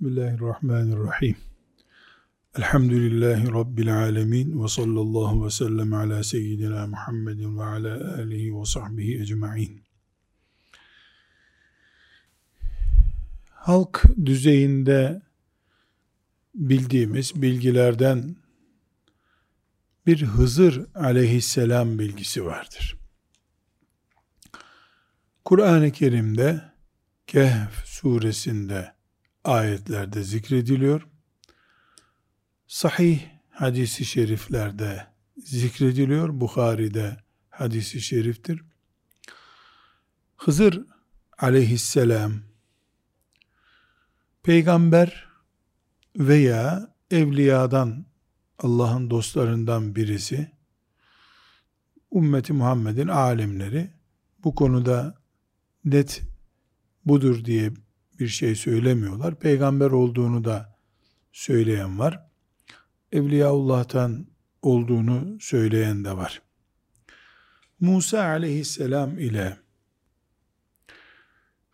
Bismillahirrahmanirrahim. 0.00 1.36
Elhamdülillahi 2.58 3.52
Rabbil 3.52 3.96
alemin 3.96 4.62
ve 4.62 4.68
sallallahu 4.68 5.46
ve 5.46 5.50
sellem 5.50 5.94
ala 5.94 6.24
seyyidina 6.24 6.86
Muhammedin 6.86 7.58
ve 7.58 7.64
ala 7.64 8.14
alihi 8.18 8.60
ve 8.60 8.64
sahbihi 8.64 9.20
ecma'in. 9.22 9.82
Halk 13.50 14.04
düzeyinde 14.24 15.22
bildiğimiz 16.54 17.42
bilgilerden 17.42 18.36
bir 20.06 20.22
Hızır 20.22 20.86
aleyhisselam 20.94 21.98
bilgisi 21.98 22.44
vardır. 22.44 22.96
Kur'an-ı 25.44 25.92
Kerim'de 25.92 26.62
Kehf 27.26 27.86
suresinde 27.86 28.95
ayetlerde 29.46 30.22
zikrediliyor. 30.22 31.08
Sahih 32.66 33.20
hadisi 33.50 34.04
şeriflerde 34.04 35.06
zikrediliyor. 35.36 36.40
Bukhari'de 36.40 37.16
hadisi 37.50 38.00
şeriftir. 38.00 38.62
Hızır 40.36 40.84
aleyhisselam 41.38 42.32
peygamber 44.42 45.28
veya 46.16 46.94
evliyadan 47.10 48.06
Allah'ın 48.58 49.10
dostlarından 49.10 49.94
birisi 49.96 50.50
ümmeti 52.14 52.52
Muhammed'in 52.52 53.08
alimleri 53.08 53.90
bu 54.44 54.54
konuda 54.54 55.14
net 55.84 56.22
budur 57.04 57.44
diye 57.44 57.72
bir 58.20 58.28
şey 58.28 58.54
söylemiyorlar. 58.54 59.38
Peygamber 59.38 59.90
olduğunu 59.90 60.44
da 60.44 60.78
söyleyen 61.32 61.98
var. 61.98 62.26
Evliyaullah'tan 63.12 64.26
olduğunu 64.62 65.40
söyleyen 65.40 66.04
de 66.04 66.16
var. 66.16 66.42
Musa 67.80 68.22
aleyhisselam 68.22 69.18
ile 69.18 69.56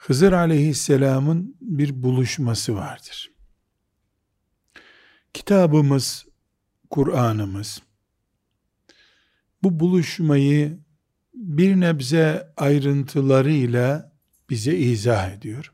Hızır 0.03 0.33
aleyhisselamın 0.33 1.57
bir 1.61 2.03
buluşması 2.03 2.75
vardır. 2.75 3.31
Kitabımız, 5.35 6.27
Kur'an'ımız 6.91 7.83
bu 9.63 9.81
buluşmayı 9.81 10.79
bir 11.35 11.81
nebze 11.81 12.53
ayrıntılarıyla 12.57 14.13
bize 14.51 14.77
izah 14.77 15.31
ediyor. 15.31 15.72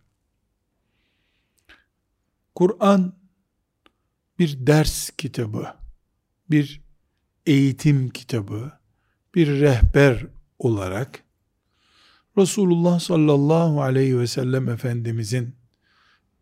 Kur'an 2.58 3.12
bir 4.38 4.66
ders 4.66 5.10
kitabı, 5.10 5.74
bir 6.50 6.80
eğitim 7.46 8.08
kitabı, 8.08 8.72
bir 9.34 9.60
rehber 9.60 10.26
olarak 10.58 11.24
Resulullah 12.38 13.00
sallallahu 13.00 13.82
aleyhi 13.82 14.18
ve 14.18 14.26
sellem 14.26 14.68
Efendimizin 14.68 15.56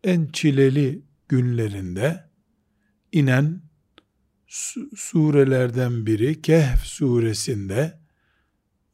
en 0.03 0.27
çileli 0.27 1.01
günlerinde 1.27 2.29
inen 3.11 3.61
surelerden 4.95 6.05
biri 6.05 6.41
Kehf 6.41 6.83
suresinde 6.83 7.99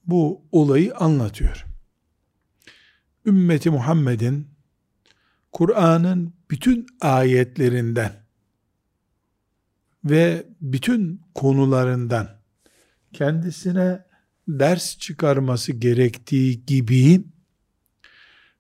bu 0.05 0.47
olayı 0.51 0.95
anlatıyor. 0.95 1.65
Ümmeti 3.25 3.69
Muhammed'in 3.69 4.52
Kur'an'ın 5.53 6.33
bütün 6.51 6.87
ayetlerinden 7.01 8.23
ve 10.05 10.45
bütün 10.61 11.21
konularından 11.35 12.29
kendisine 13.13 14.05
ders 14.47 14.97
çıkarması 14.97 15.71
gerektiği 15.71 16.65
gibi 16.65 17.23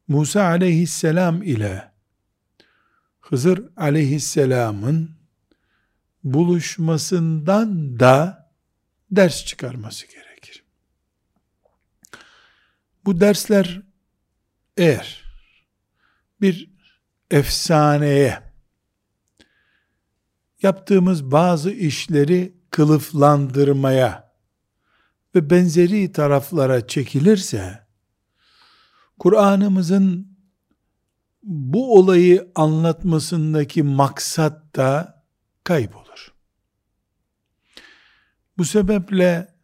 Musa 0.07 0.43
aleyhisselam 0.43 1.43
ile 1.43 1.93
Hızır 3.21 3.63
aleyhisselamın 3.77 5.11
buluşmasından 6.23 7.99
da 7.99 8.49
ders 9.11 9.45
çıkarması 9.45 10.07
gerekir. 10.07 10.63
Bu 13.05 13.19
dersler 13.19 13.81
eğer 14.77 15.23
bir 16.41 16.72
efsaneye 17.33 18.43
yaptığımız 20.61 21.31
bazı 21.31 21.71
işleri 21.71 22.57
kılıflandırmaya 22.69 24.33
ve 25.35 25.49
benzeri 25.49 26.11
taraflara 26.11 26.87
çekilirse 26.87 27.87
Kur'an'ımızın 29.19 30.37
bu 31.43 31.95
olayı 31.97 32.51
anlatmasındaki 32.55 33.83
maksat 33.83 34.75
da 34.75 35.23
kaybolur. 35.63 36.33
Bu 38.57 38.65
sebeple 38.65 39.55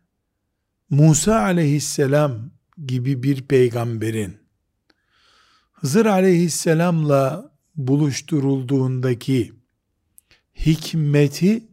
Musa 0.90 1.40
aleyhisselam 1.40 2.52
gibi 2.86 3.24
bir 3.24 3.42
peygamberin 3.42 4.40
Hızır 5.82 6.06
aleyhisselamla 6.06 7.49
buluşturulduğundaki 7.88 9.54
hikmeti 10.56 11.64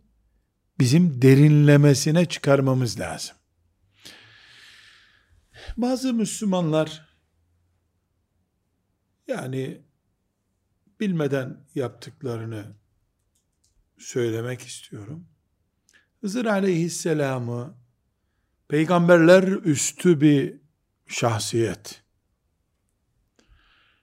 bizim 0.81 1.22
derinlemesine 1.22 2.27
çıkarmamız 2.27 3.00
lazım. 3.00 3.37
Bazı 5.77 6.15
Müslümanlar 6.15 7.09
yani 9.27 9.81
bilmeden 11.00 11.65
yaptıklarını 11.75 12.65
söylemek 13.99 14.61
istiyorum. 14.61 15.28
Hızır 16.21 16.45
aleyhisselamı 16.45 17.75
peygamberler 18.69 19.43
üstü 19.43 20.21
bir 20.21 20.56
şahsiyet 21.06 22.06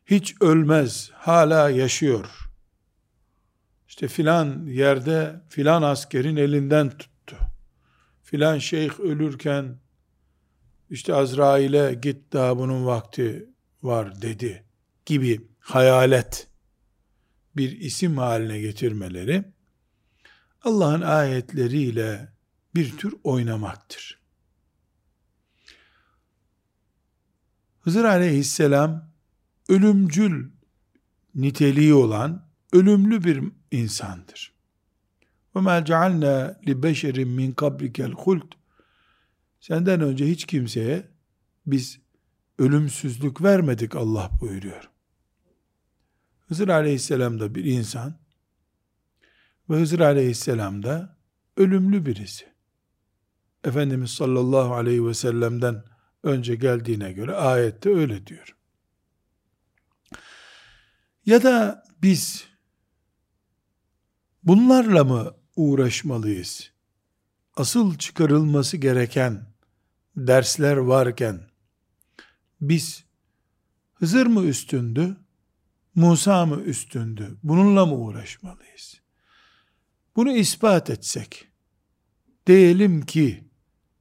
hiç 0.06 0.36
ölmez, 0.42 1.12
hala 1.14 1.70
yaşıyor. 1.70 2.50
İşte 3.88 4.08
filan 4.08 4.66
yerde 4.66 5.42
filan 5.50 5.82
askerin 5.82 6.36
elinden 6.36 6.90
tuttu. 6.90 7.36
Filan 8.24 8.58
şeyh 8.58 9.00
ölürken 9.00 9.78
işte 10.90 11.14
Azrail'e 11.14 11.94
git 11.94 12.34
daha 12.34 12.58
bunun 12.58 12.86
vakti 12.86 13.50
var 13.84 14.22
dedi 14.22 14.64
gibi 15.06 15.48
hayalet 15.60 16.48
bir 17.56 17.80
isim 17.80 18.18
haline 18.18 18.60
getirmeleri 18.60 19.44
Allah'ın 20.62 21.02
ayetleriyle 21.02 22.34
bir 22.76 22.98
tür 22.98 23.16
oynamaktır. 23.24 24.20
Hızır 27.82 28.06
aleyhisselam 28.06 29.13
ölümcül 29.70 30.50
niteliği 31.36 31.94
olan 31.94 32.50
ölümlü 32.74 33.24
bir 33.24 33.44
insandır. 33.72 34.54
Cealna 35.86 36.60
li 36.68 36.84
beşerin 36.84 37.30
min 37.30 37.52
kabrikel 37.52 38.12
hult 38.12 38.54
senden 39.60 40.02
önce 40.02 40.28
hiç 40.28 40.46
kimseye 40.46 41.08
biz 41.66 42.00
ölümsüzlük 42.60 43.42
vermedik 43.44 43.96
Allah 43.96 44.32
buyuruyor. 44.42 44.90
Hızır 46.48 46.68
aleyhisselam 46.68 47.40
da 47.40 47.56
bir 47.56 47.66
insan 47.66 48.20
ve 49.70 49.80
Hızır 49.80 50.00
aleyhisselam 50.00 50.84
da 50.84 51.18
ölümlü 51.58 52.06
birisi. 52.06 52.46
Efendimiz 53.64 54.12
sallallahu 54.12 54.74
aleyhi 54.74 55.08
ve 55.08 55.14
sellem'den 55.14 55.84
önce 56.24 56.56
geldiğine 56.56 57.14
göre 57.14 57.34
ayette 57.34 57.90
öyle 57.90 58.28
diyor. 58.28 58.56
Ya 61.26 61.44
da 61.44 61.84
biz 62.02 62.48
bunlarla 64.44 65.04
mı 65.04 65.34
uğraşmalıyız? 65.56 66.72
Asıl 67.56 67.98
çıkarılması 67.98 68.78
gereken 68.78 69.46
dersler 70.18 70.78
varken 70.78 71.42
biz 72.62 73.04
Hızır 73.94 74.26
mı 74.26 74.44
üstündü, 74.44 75.18
Musa 75.96 76.46
mı 76.46 76.62
üstündü? 76.62 77.38
Bununla 77.44 77.86
mı 77.86 77.96
uğraşmalıyız? 77.96 79.02
Bunu 80.16 80.32
ispat 80.32 80.90
etsek, 80.90 81.48
diyelim 82.48 83.06
ki 83.06 83.44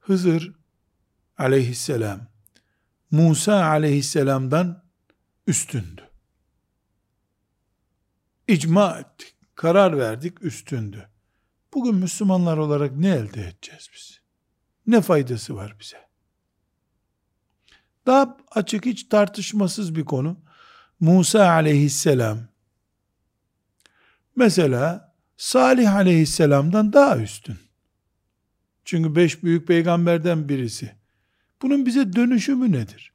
Hızır 0.00 0.52
aleyhisselam 1.38 2.20
Musa 3.10 3.64
aleyhisselamdan 3.64 4.84
üstündü. 5.46 6.01
İcma 8.52 8.98
ettik, 8.98 9.34
karar 9.54 9.98
verdik, 9.98 10.44
üstündü. 10.44 11.08
Bugün 11.74 11.94
Müslümanlar 11.94 12.56
olarak 12.56 12.96
ne 12.96 13.08
elde 13.08 13.48
edeceğiz 13.48 13.90
biz? 13.94 14.20
Ne 14.86 15.00
faydası 15.00 15.56
var 15.56 15.76
bize? 15.80 15.96
Daha 18.06 18.36
açık 18.50 18.86
hiç 18.86 19.04
tartışmasız 19.04 19.94
bir 19.94 20.04
konu. 20.04 20.40
Musa 21.00 21.50
aleyhisselam 21.50 22.38
mesela 24.36 25.14
Salih 25.36 25.94
aleyhisselamdan 25.94 26.92
daha 26.92 27.18
üstün. 27.18 27.56
Çünkü 28.84 29.16
beş 29.16 29.42
büyük 29.42 29.68
peygamberden 29.68 30.48
birisi. 30.48 30.96
Bunun 31.62 31.86
bize 31.86 32.12
dönüşümü 32.12 32.72
nedir? 32.72 33.12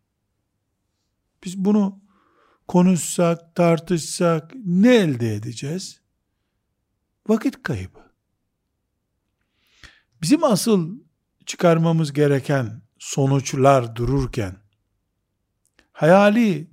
Biz 1.44 1.58
bunu 1.58 2.07
konuşsak, 2.68 3.56
tartışsak 3.56 4.52
ne 4.66 4.96
elde 4.96 5.36
edeceğiz? 5.36 6.02
Vakit 7.28 7.64
kaybı. 7.64 8.00
Bizim 10.22 10.44
asıl 10.44 11.00
çıkarmamız 11.46 12.14
gereken 12.14 12.82
sonuçlar 13.00 13.96
dururken 13.96 14.56
hayali 15.92 16.72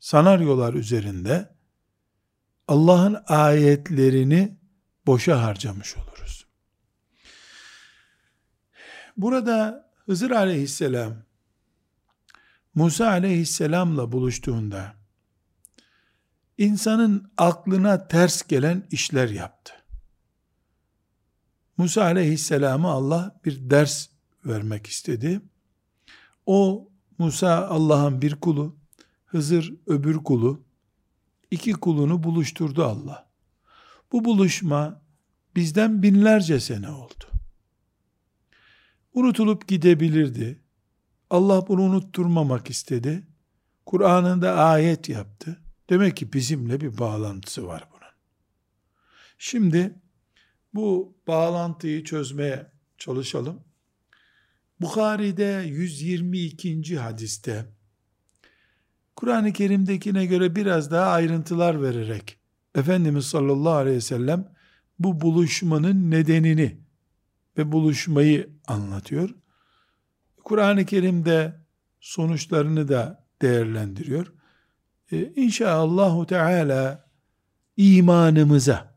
sanaryolar 0.00 0.74
üzerinde 0.74 1.54
Allah'ın 2.68 3.22
ayetlerini 3.26 4.58
boşa 5.06 5.42
harcamış 5.42 5.96
oluruz. 5.96 6.46
Burada 9.16 9.84
Hızır 10.06 10.30
aleyhisselam 10.30 11.14
Musa 12.74 13.08
aleyhisselamla 13.08 14.12
buluştuğunda 14.12 15.03
insanın 16.58 17.30
aklına 17.36 18.08
ters 18.08 18.42
gelen 18.42 18.86
işler 18.90 19.28
yaptı. 19.28 19.72
Musa 21.76 22.02
aleyhisselama 22.02 22.90
Allah 22.90 23.40
bir 23.44 23.70
ders 23.70 24.08
vermek 24.46 24.86
istedi. 24.86 25.40
O 26.46 26.88
Musa 27.18 27.68
Allah'ın 27.68 28.22
bir 28.22 28.34
kulu, 28.34 28.76
Hızır 29.24 29.74
öbür 29.86 30.16
kulu, 30.16 30.64
iki 31.50 31.72
kulunu 31.72 32.22
buluşturdu 32.22 32.84
Allah. 32.84 33.28
Bu 34.12 34.24
buluşma 34.24 35.02
bizden 35.56 36.02
binlerce 36.02 36.60
sene 36.60 36.90
oldu. 36.90 37.24
Unutulup 39.14 39.68
gidebilirdi. 39.68 40.60
Allah 41.30 41.68
bunu 41.68 41.82
unutturmamak 41.82 42.70
istedi. 42.70 43.26
Kur'an'ında 43.86 44.54
ayet 44.54 45.08
yaptı. 45.08 45.63
Demek 45.90 46.16
ki 46.16 46.32
bizimle 46.32 46.80
bir 46.80 46.98
bağlantısı 46.98 47.66
var 47.66 47.88
bunun. 47.90 48.12
Şimdi 49.38 49.94
bu 50.74 51.16
bağlantıyı 51.26 52.04
çözmeye 52.04 52.72
çalışalım. 52.98 53.64
Bukhari'de 54.80 55.64
122. 55.66 56.98
hadiste 56.98 57.66
Kur'an-ı 59.16 59.52
Kerim'dekine 59.52 60.26
göre 60.26 60.56
biraz 60.56 60.90
daha 60.90 61.10
ayrıntılar 61.10 61.82
vererek 61.82 62.38
Efendimiz 62.74 63.26
sallallahu 63.26 63.72
aleyhi 63.72 63.96
ve 63.96 64.00
sellem 64.00 64.54
bu 64.98 65.20
buluşmanın 65.20 66.10
nedenini 66.10 66.78
ve 67.58 67.72
buluşmayı 67.72 68.50
anlatıyor. 68.66 69.30
Kur'an-ı 70.44 70.86
Kerim'de 70.86 71.60
sonuçlarını 72.00 72.88
da 72.88 73.26
değerlendiriyor. 73.42 74.32
Ee, 75.12 75.32
İnşaallahu 75.36 76.26
Teala 76.26 77.04
imanımıza 77.76 78.94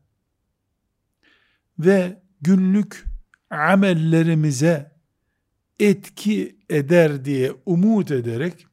ve 1.78 2.22
günlük 2.40 3.04
amellerimize 3.50 4.92
etki 5.78 6.58
eder 6.70 7.24
diye 7.24 7.52
umut 7.66 8.10
ederek 8.10 8.66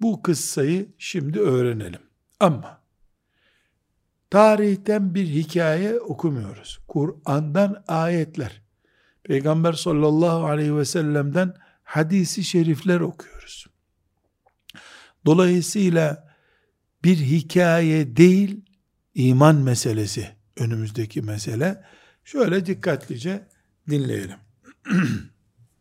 bu 0.00 0.22
kıssayı 0.22 0.88
şimdi 0.98 1.40
öğrenelim. 1.40 2.00
Ama 2.40 2.80
tarihten 4.30 5.14
bir 5.14 5.26
hikaye 5.26 6.00
okumuyoruz. 6.00 6.78
Kur'an'dan 6.88 7.84
ayetler, 7.88 8.62
Peygamber 9.22 9.72
sallallahu 9.72 10.46
aleyhi 10.46 10.76
ve 10.76 10.84
sellem'den 10.84 11.54
hadisi 11.82 12.44
şerifler 12.44 13.00
okuyoruz. 13.00 13.66
Dolayısıyla 15.26 16.33
bir 17.04 17.16
hikaye 17.16 18.16
değil, 18.16 18.64
iman 19.14 19.56
meselesi 19.56 20.28
önümüzdeki 20.56 21.22
mesele. 21.22 21.84
Şöyle 22.24 22.66
dikkatlice 22.66 23.48
dinleyelim. 23.90 24.36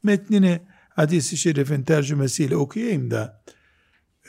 Metnini 0.03 0.61
hadisi 0.89 1.37
şerifin 1.37 1.83
tercümesiyle 1.83 2.55
okuyayım 2.55 3.11
da 3.11 3.43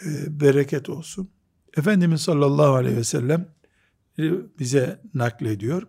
e, 0.06 0.40
bereket 0.40 0.88
olsun. 0.88 1.30
Efendimiz 1.76 2.20
sallallahu 2.20 2.74
aleyhi 2.74 2.96
ve 2.96 3.04
sellem 3.04 3.54
bize 4.58 5.00
naklediyor. 5.14 5.86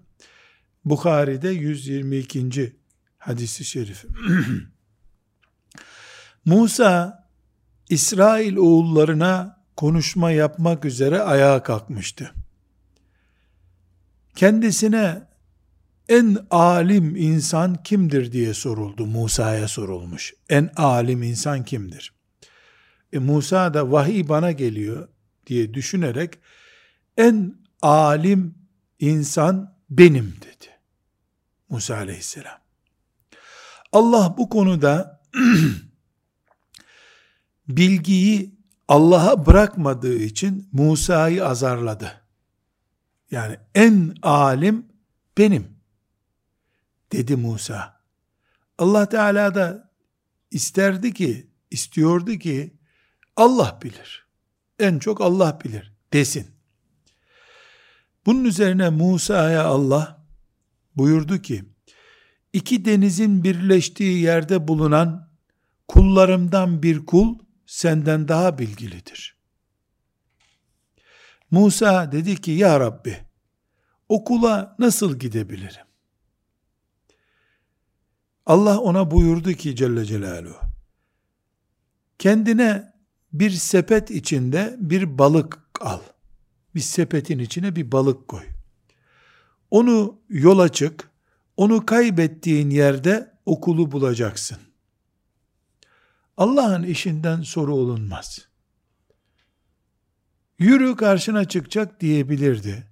Bukhari'de 0.86 1.50
122. 1.50 2.75
hadisi 3.18 3.66
şerif. 3.66 4.06
Musa 6.46 7.25
İsrail 7.90 8.56
oğullarına 8.56 9.55
konuşma 9.75 10.31
yapmak 10.31 10.86
üzere 10.86 11.22
ayağa 11.22 11.63
kalkmıştı. 11.63 12.33
Kendisine 14.36 15.27
en 16.10 16.38
alim 16.51 17.16
insan 17.16 17.83
kimdir 17.83 18.31
diye 18.31 18.54
soruldu. 18.54 19.06
Musa'ya 19.06 19.68
sorulmuş. 19.68 20.33
En 20.50 20.69
alim 20.75 21.24
insan 21.24 21.66
kimdir? 21.66 22.13
E 23.13 23.19
Musa 23.19 23.74
da 23.74 23.92
vahiy 23.92 24.30
bana 24.30 24.51
geliyor 24.51 25.10
diye 25.48 25.74
düşünerek 25.74 26.39
en 27.18 27.56
alim 27.81 28.56
insan 29.00 29.77
benim 29.89 30.36
dedi. 30.42 30.72
Musa 31.69 31.95
aleyhisselam. 31.95 32.60
Allah 33.92 34.36
bu 34.38 34.50
konuda 34.50 35.22
bilgiyi 37.68 38.55
Allah'a 38.88 39.46
bırakmadığı 39.46 40.16
için 40.18 40.70
Musa'yı 40.72 41.46
azarladı. 41.46 42.22
Yani 43.32 43.58
en 43.76 44.16
alim 44.22 44.86
benim 45.38 45.77
dedi 47.12 47.36
Musa. 47.36 48.01
Allah 48.77 49.10
Teala 49.10 49.56
da 49.56 49.92
isterdi 50.51 51.13
ki, 51.13 51.50
istiyordu 51.72 52.32
ki 52.32 52.77
Allah 53.36 53.80
bilir. 53.84 54.27
En 54.80 55.00
çok 55.00 55.22
Allah 55.22 55.60
bilir 55.63 55.94
desin. 56.13 56.48
Bunun 58.25 58.46
üzerine 58.46 58.89
Musa'ya 58.89 59.63
Allah 59.65 60.25
buyurdu 60.96 61.42
ki, 61.42 61.65
iki 62.54 62.86
denizin 62.86 63.44
birleştiği 63.44 64.22
yerde 64.22 64.68
bulunan 64.68 65.30
kullarımdan 65.88 66.84
bir 66.84 67.06
kul 67.06 67.45
senden 67.75 68.27
daha 68.27 68.58
bilgilidir. 68.58 69.38
Musa 71.51 72.12
dedi 72.12 72.41
ki 72.41 72.51
ya 72.51 72.79
Rabbi 72.79 73.17
o 74.10 74.24
kula 74.24 74.75
nasıl 74.79 75.20
gidebilirim? 75.20 75.86
Allah 78.46 78.79
ona 78.79 79.12
buyurdu 79.12 79.53
ki 79.53 79.75
Celle 79.75 80.05
Celaluhu 80.05 80.65
kendine 82.20 82.94
bir 83.34 83.51
sepet 83.51 84.12
içinde 84.12 84.75
bir 84.79 85.17
balık 85.17 85.62
al. 85.82 86.00
Bir 86.75 86.79
sepetin 86.79 87.39
içine 87.39 87.75
bir 87.75 87.91
balık 87.91 88.27
koy. 88.27 88.44
Onu 89.72 90.22
yola 90.29 90.70
çık. 90.70 91.10
Onu 91.58 91.86
kaybettiğin 91.86 92.70
yerde 92.70 93.34
okulu 93.46 93.91
bulacaksın. 93.91 94.75
Allah'ın 96.38 96.84
işinden 96.84 97.42
soru 97.42 97.75
olunmaz. 97.75 98.48
Yürü 100.60 100.96
karşına 100.96 101.46
çıkacak 101.46 102.01
diyebilirdi. 102.01 102.88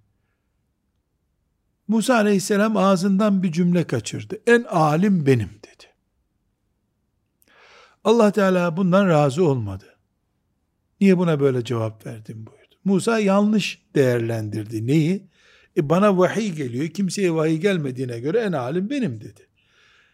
Musa 1.88 2.16
aleyhisselam 2.16 2.78
ağzından 2.78 3.44
bir 3.44 3.52
cümle 3.52 3.84
kaçırdı. 3.88 4.42
En 4.48 4.64
alim 4.64 5.26
benim 5.26 5.50
dedi. 5.50 5.94
Allah 8.04 8.32
Teala 8.32 8.78
bundan 8.78 9.08
razı 9.08 9.48
olmadı. 9.48 9.98
Niye 11.02 11.18
buna 11.18 11.40
böyle 11.40 11.64
cevap 11.64 12.06
verdin 12.06 12.46
buyurdu. 12.46 12.76
Musa 12.86 13.20
yanlış 13.20 13.82
değerlendirdi. 13.96 14.88
Neyi? 14.88 15.28
E 15.78 15.90
bana 15.90 16.18
vahiy 16.18 16.52
geliyor. 16.52 16.88
Kimseye 16.88 17.34
vahiy 17.34 17.58
gelmediğine 17.58 18.20
göre 18.20 18.40
en 18.40 18.52
alim 18.52 18.90
benim 18.90 19.22
dedi. 19.22 19.48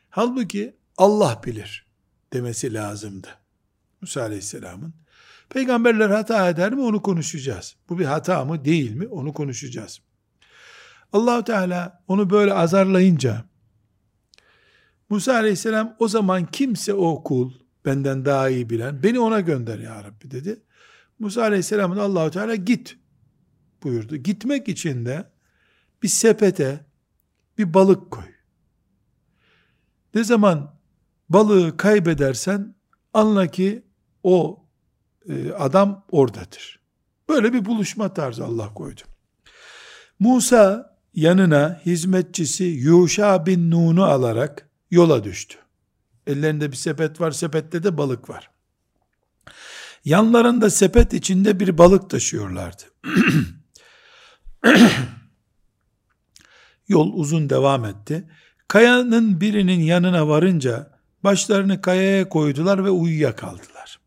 Halbuki 0.10 0.76
Allah 0.98 1.42
bilir 1.46 1.89
demesi 2.34 2.74
lazımdı. 2.74 3.28
Musa 4.02 4.22
Aleyhisselam'ın. 4.22 4.94
Peygamberler 5.50 6.10
hata 6.10 6.50
eder 6.50 6.74
mi 6.74 6.82
onu 6.82 7.02
konuşacağız. 7.02 7.76
Bu 7.90 8.00
bir 8.00 8.06
hata 8.06 8.46
mı 8.46 8.66
değil 8.66 8.92
mi 8.92 9.08
onu 9.08 9.34
konuşacağız. 9.34 10.00
Allahu 11.14 11.44
Teala 11.44 12.04
onu 12.08 12.30
böyle 12.30 12.54
azarlayınca 12.54 13.46
Musa 15.10 15.34
aleyhisselam 15.34 15.96
o 16.00 16.08
zaman 16.08 16.46
kimse 16.46 16.94
o 16.94 17.24
kul 17.24 17.54
benden 17.86 18.26
daha 18.26 18.50
iyi 18.50 18.70
bilen 18.70 19.04
beni 19.04 19.20
ona 19.20 19.40
gönder 19.40 19.80
ya 19.80 20.04
Rabbi 20.04 20.32
dedi. 20.32 20.64
Musa 21.20 21.42
aleyhisselam 21.42 21.96
da 21.96 22.02
Allahu 22.02 22.32
Teala 22.32 22.56
git 22.56 22.98
buyurdu. 23.84 24.16
Gitmek 24.16 24.70
için 24.70 25.06
de 25.06 25.32
bir 26.04 26.08
sepete 26.08 26.86
bir 27.58 27.74
balık 27.74 28.12
koy. 28.12 28.24
Ne 30.14 30.24
zaman 30.24 30.79
balığı 31.30 31.78
kaybedersen 31.78 32.76
anla 33.14 33.48
ki 33.48 33.84
o 34.24 34.66
e, 35.30 35.52
adam 35.52 36.06
oradadır. 36.12 36.80
Böyle 37.30 37.54
bir 37.54 37.66
buluşma 37.66 38.14
tarzı 38.14 38.46
Allah 38.46 38.74
koydu. 38.74 39.02
Musa 40.20 40.98
yanına 41.14 41.82
hizmetçisi 41.86 42.64
Yuşa 42.64 43.46
bin 43.46 43.72
Nun'u 43.72 44.04
alarak 44.04 44.70
yola 44.92 45.24
düştü. 45.24 45.58
Ellerinde 46.28 46.72
bir 46.72 46.76
sepet 46.76 47.22
var, 47.22 47.32
sepette 47.32 47.84
de 47.84 47.98
balık 47.98 48.30
var. 48.30 48.52
Yanlarında 50.06 50.70
sepet 50.70 51.14
içinde 51.14 51.60
bir 51.60 51.78
balık 51.78 52.10
taşıyorlardı. 52.10 52.84
Yol 56.88 57.14
uzun 57.14 57.50
devam 57.50 57.86
etti. 57.86 58.30
Kayanın 58.68 59.42
birinin 59.42 59.80
yanına 59.80 60.28
varınca 60.28 60.99
başlarını 61.24 61.82
kayaya 61.82 62.30
koydular 62.30 62.86
ve 62.86 62.90
uyuyakaldılar. 62.90 64.00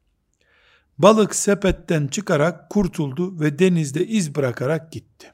Balık 0.99 1.35
sepetten 1.35 2.07
çıkarak 2.07 2.71
kurtuldu 2.71 3.41
ve 3.41 3.59
denizde 3.59 4.07
iz 4.07 4.35
bırakarak 4.35 4.93
gitti. 4.93 5.33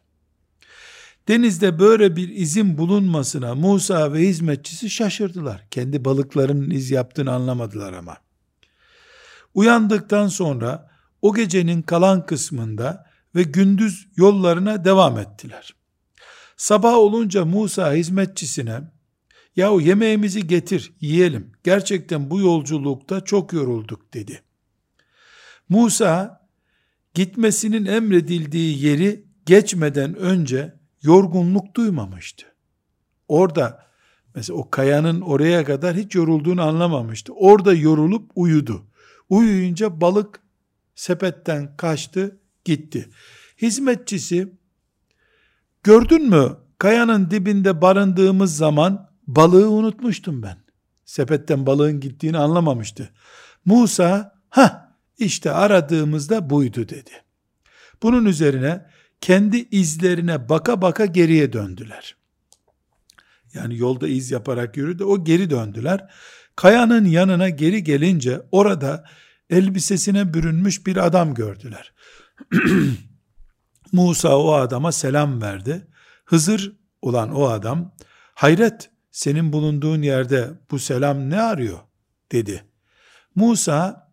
Denizde 1.28 1.78
böyle 1.78 2.16
bir 2.16 2.28
izin 2.28 2.78
bulunmasına 2.78 3.54
Musa 3.54 4.12
ve 4.12 4.18
hizmetçisi 4.18 4.90
şaşırdılar. 4.90 5.66
Kendi 5.70 6.04
balıklarının 6.04 6.70
iz 6.70 6.90
yaptığını 6.90 7.32
anlamadılar 7.32 7.92
ama. 7.92 8.16
Uyandıktan 9.54 10.28
sonra 10.28 10.90
o 11.22 11.34
gecenin 11.34 11.82
kalan 11.82 12.26
kısmında 12.26 13.06
ve 13.34 13.42
gündüz 13.42 14.08
yollarına 14.16 14.84
devam 14.84 15.18
ettiler. 15.18 15.74
Sabah 16.56 16.94
olunca 16.94 17.44
Musa 17.44 17.92
hizmetçisine 17.92 18.80
yahu 19.58 19.80
yemeğimizi 19.80 20.46
getir 20.46 20.92
yiyelim 21.00 21.52
gerçekten 21.64 22.30
bu 22.30 22.40
yolculukta 22.40 23.20
çok 23.20 23.52
yorulduk 23.52 24.14
dedi. 24.14 24.42
Musa 25.68 26.46
gitmesinin 27.14 27.84
emredildiği 27.84 28.84
yeri 28.84 29.24
geçmeden 29.46 30.14
önce 30.14 30.74
yorgunluk 31.02 31.76
duymamıştı. 31.76 32.46
Orada 33.28 33.86
mesela 34.34 34.56
o 34.58 34.70
kayanın 34.70 35.20
oraya 35.20 35.64
kadar 35.64 35.96
hiç 35.96 36.14
yorulduğunu 36.14 36.62
anlamamıştı. 36.62 37.32
Orada 37.32 37.74
yorulup 37.74 38.30
uyudu. 38.34 38.86
Uyuyunca 39.28 40.00
balık 40.00 40.40
sepetten 40.94 41.76
kaçtı, 41.76 42.40
gitti. 42.64 43.08
Hizmetçisi 43.62 44.52
gördün 45.82 46.30
mü 46.30 46.56
kayanın 46.78 47.30
dibinde 47.30 47.82
barındığımız 47.82 48.56
zaman 48.56 49.07
balığı 49.28 49.70
unutmuştum 49.70 50.42
ben. 50.42 50.58
Sepetten 51.04 51.66
balığın 51.66 52.00
gittiğini 52.00 52.38
anlamamıştı. 52.38 53.10
Musa 53.64 54.34
ha 54.48 54.96
işte 55.18 55.50
aradığımızda 55.50 56.50
buydu 56.50 56.88
dedi. 56.88 57.10
Bunun 58.02 58.24
üzerine 58.24 58.86
kendi 59.20 59.68
izlerine 59.70 60.48
baka 60.48 60.82
baka 60.82 61.06
geriye 61.06 61.52
döndüler. 61.52 62.16
Yani 63.54 63.78
yolda 63.78 64.08
iz 64.08 64.30
yaparak 64.30 64.76
yürüdü. 64.76 65.04
O 65.04 65.24
geri 65.24 65.50
döndüler. 65.50 66.10
Kayanın 66.56 67.04
yanına 67.04 67.48
geri 67.48 67.84
gelince 67.84 68.40
orada 68.52 69.04
elbisesine 69.50 70.34
bürünmüş 70.34 70.86
bir 70.86 70.96
adam 70.96 71.34
gördüler. 71.34 71.92
Musa 73.92 74.38
o 74.38 74.52
adama 74.52 74.92
selam 74.92 75.42
verdi. 75.42 75.86
Hızır 76.24 76.72
olan 77.02 77.34
o 77.34 77.48
adam, 77.48 77.94
hayret 78.34 78.90
senin 79.18 79.52
bulunduğun 79.52 80.02
yerde 80.02 80.50
bu 80.70 80.78
selam 80.78 81.30
ne 81.30 81.40
arıyor? 81.40 81.78
dedi. 82.32 82.64
Musa, 83.34 84.12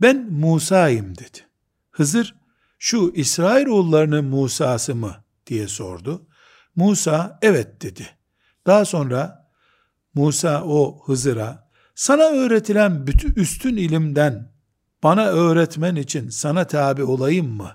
ben 0.00 0.32
Musa'yım 0.32 1.18
dedi. 1.18 1.38
Hızır, 1.90 2.34
şu 2.78 3.12
İsrailoğullarının 3.14 4.24
Musa'sı 4.24 4.94
mı 4.94 5.24
diye 5.46 5.68
sordu. 5.68 6.26
Musa, 6.76 7.38
evet 7.42 7.82
dedi. 7.82 8.06
Daha 8.66 8.84
sonra 8.84 9.50
Musa 10.14 10.64
o 10.64 11.06
Hızır'a, 11.06 11.70
sana 11.94 12.22
öğretilen 12.22 13.06
bütün 13.06 13.32
üstün 13.32 13.76
ilimden 13.76 14.52
bana 15.02 15.26
öğretmen 15.26 15.96
için 15.96 16.28
sana 16.28 16.66
tabi 16.66 17.04
olayım 17.04 17.48
mı? 17.56 17.70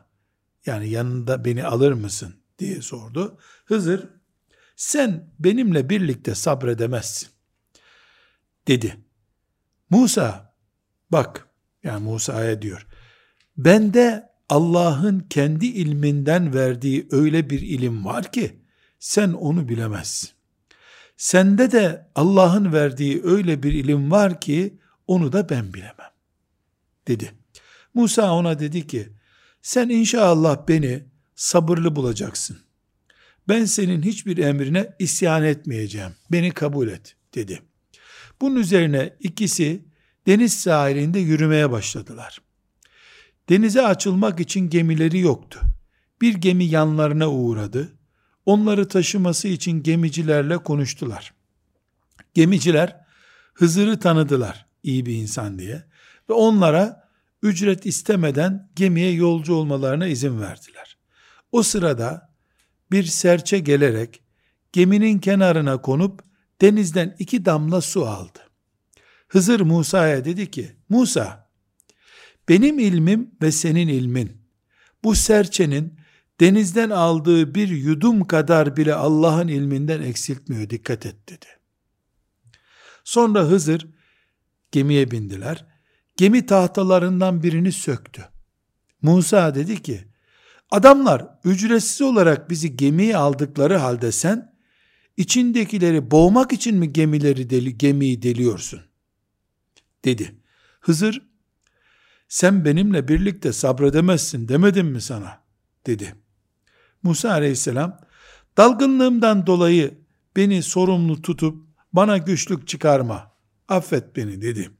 Yani 0.65 0.89
yanında 0.89 1.45
beni 1.45 1.65
alır 1.65 1.91
mısın 1.91 2.35
diye 2.59 2.81
sordu. 2.81 3.37
Hızır 3.65 4.18
sen 4.79 5.29
benimle 5.39 5.89
birlikte 5.89 6.35
sabredemezsin 6.35 7.29
dedi. 8.67 8.97
Musa 9.89 10.55
bak 11.11 11.47
yani 11.83 12.03
Musa'ya 12.03 12.61
diyor 12.61 12.87
bende 13.57 14.29
Allah'ın 14.49 15.19
kendi 15.19 15.65
ilminden 15.65 16.53
verdiği 16.53 17.07
öyle 17.11 17.49
bir 17.49 17.61
ilim 17.61 18.05
var 18.05 18.31
ki 18.31 18.59
sen 18.99 19.33
onu 19.33 19.69
bilemezsin. 19.69 20.29
Sende 21.17 21.71
de 21.71 22.11
Allah'ın 22.15 22.73
verdiği 22.73 23.21
öyle 23.23 23.63
bir 23.63 23.73
ilim 23.73 24.11
var 24.11 24.41
ki 24.41 24.79
onu 25.07 25.31
da 25.31 25.49
ben 25.49 25.73
bilemem 25.73 26.11
dedi. 27.07 27.31
Musa 27.93 28.33
ona 28.33 28.59
dedi 28.59 28.87
ki 28.87 29.09
sen 29.61 29.89
inşallah 29.89 30.67
beni 30.67 31.03
sabırlı 31.35 31.95
bulacaksın. 31.95 32.68
Ben 33.49 33.65
senin 33.65 34.01
hiçbir 34.01 34.37
emrine 34.37 34.95
isyan 34.99 35.43
etmeyeceğim. 35.43 36.11
Beni 36.31 36.51
kabul 36.51 36.87
et 36.87 37.15
dedi. 37.35 37.61
Bunun 38.41 38.55
üzerine 38.55 39.13
ikisi 39.19 39.85
deniz 40.27 40.53
sahilinde 40.53 41.19
yürümeye 41.19 41.71
başladılar. 41.71 42.41
Denize 43.49 43.81
açılmak 43.81 44.39
için 44.39 44.69
gemileri 44.69 45.19
yoktu. 45.19 45.59
Bir 46.21 46.33
gemi 46.33 46.65
yanlarına 46.65 47.29
uğradı. 47.29 47.97
Onları 48.45 48.87
taşıması 48.87 49.47
için 49.47 49.83
gemicilerle 49.83 50.57
konuştular. 50.57 51.33
Gemiciler 52.33 53.05
Hızır'ı 53.53 53.99
tanıdılar 53.99 54.65
iyi 54.83 55.05
bir 55.05 55.13
insan 55.13 55.59
diye 55.59 55.83
ve 56.29 56.33
onlara 56.33 57.09
ücret 57.43 57.85
istemeden 57.85 58.69
gemiye 58.75 59.11
yolcu 59.11 59.53
olmalarına 59.53 60.07
izin 60.07 60.41
verdiler. 60.41 60.97
O 61.51 61.63
sırada 61.63 62.28
bir 62.91 63.03
serçe 63.03 63.59
gelerek 63.59 64.21
geminin 64.71 65.19
kenarına 65.19 65.81
konup 65.81 66.23
denizden 66.61 67.15
iki 67.19 67.45
damla 67.45 67.81
su 67.81 68.05
aldı. 68.07 68.39
Hızır 69.27 69.59
Musa'ya 69.59 70.25
dedi 70.25 70.51
ki, 70.51 70.75
Musa, 70.89 71.49
benim 72.49 72.79
ilmim 72.79 73.31
ve 73.41 73.51
senin 73.51 73.87
ilmin, 73.87 74.41
bu 75.03 75.15
serçenin 75.15 75.99
denizden 76.39 76.89
aldığı 76.89 77.55
bir 77.55 77.67
yudum 77.67 78.27
kadar 78.27 78.77
bile 78.77 78.93
Allah'ın 78.93 79.47
ilminden 79.47 80.01
eksiltmiyor, 80.01 80.69
dikkat 80.69 81.05
et 81.05 81.29
dedi. 81.29 81.45
Sonra 83.03 83.41
Hızır 83.41 83.87
gemiye 84.71 85.11
bindiler 85.11 85.65
gemi 86.17 86.45
tahtalarından 86.45 87.43
birini 87.43 87.71
söktü. 87.71 88.25
Musa 89.01 89.55
dedi 89.55 89.81
ki, 89.81 90.07
adamlar 90.71 91.27
ücretsiz 91.43 92.01
olarak 92.01 92.49
bizi 92.49 92.77
gemiye 92.77 93.17
aldıkları 93.17 93.77
halde 93.77 94.11
sen, 94.11 94.53
içindekileri 95.17 96.11
boğmak 96.11 96.53
için 96.53 96.77
mi 96.77 96.93
gemileri 96.93 97.49
deli, 97.49 97.77
gemiyi 97.77 98.21
deliyorsun? 98.21 98.81
Dedi. 100.05 100.35
Hızır, 100.81 101.21
sen 102.27 102.65
benimle 102.65 103.07
birlikte 103.07 103.53
sabredemezsin 103.53 104.47
demedim 104.47 104.87
mi 104.87 105.01
sana? 105.01 105.41
Dedi. 105.87 106.15
Musa 107.03 107.31
aleyhisselam, 107.31 107.99
dalgınlığımdan 108.57 109.47
dolayı 109.47 109.97
beni 110.35 110.63
sorumlu 110.63 111.21
tutup 111.21 111.67
bana 111.93 112.17
güçlük 112.17 112.67
çıkarma, 112.67 113.31
affet 113.67 114.15
beni 114.15 114.41
dedi. 114.41 114.71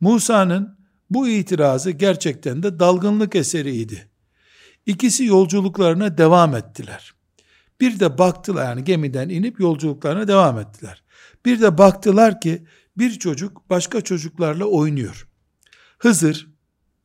Musa'nın 0.00 0.78
bu 1.10 1.28
itirazı 1.28 1.90
gerçekten 1.90 2.62
de 2.62 2.78
dalgınlık 2.78 3.36
eseriydi. 3.36 4.07
İkisi 4.88 5.24
yolculuklarına 5.24 6.18
devam 6.18 6.56
ettiler. 6.56 7.14
Bir 7.80 8.00
de 8.00 8.18
baktılar 8.18 8.64
yani 8.64 8.84
gemiden 8.84 9.28
inip 9.28 9.60
yolculuklarına 9.60 10.28
devam 10.28 10.58
ettiler. 10.58 11.02
Bir 11.44 11.60
de 11.60 11.78
baktılar 11.78 12.40
ki 12.40 12.66
bir 12.96 13.18
çocuk 13.18 13.70
başka 13.70 14.00
çocuklarla 14.00 14.64
oynuyor. 14.64 15.28
Hızır 15.98 16.48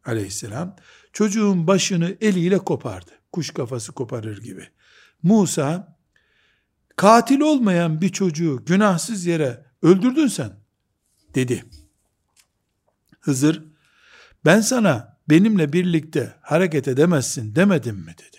aleyhisselam 0.06 0.76
çocuğun 1.14 1.68
başını 1.68 2.18
eliyle 2.22 2.58
kopardı. 2.58 3.12
Kuş 3.32 3.50
kafası 3.50 3.92
koparır 3.92 4.42
gibi. 4.42 4.68
Musa 5.24 5.98
katil 6.96 7.40
olmayan 7.40 8.02
bir 8.02 8.10
çocuğu 8.10 8.66
günahsız 8.66 9.26
yere 9.26 9.66
öldürdün 9.82 10.28
sen 10.28 10.52
dedi. 11.36 11.66
Hızır 13.20 13.64
ben 14.46 14.62
sana 14.62 15.13
benimle 15.30 15.74
birlikte 15.74 16.34
hareket 16.42 16.88
edemezsin 16.88 17.56
demedim 17.56 17.96
mi 17.96 18.16
dedi. 18.18 18.38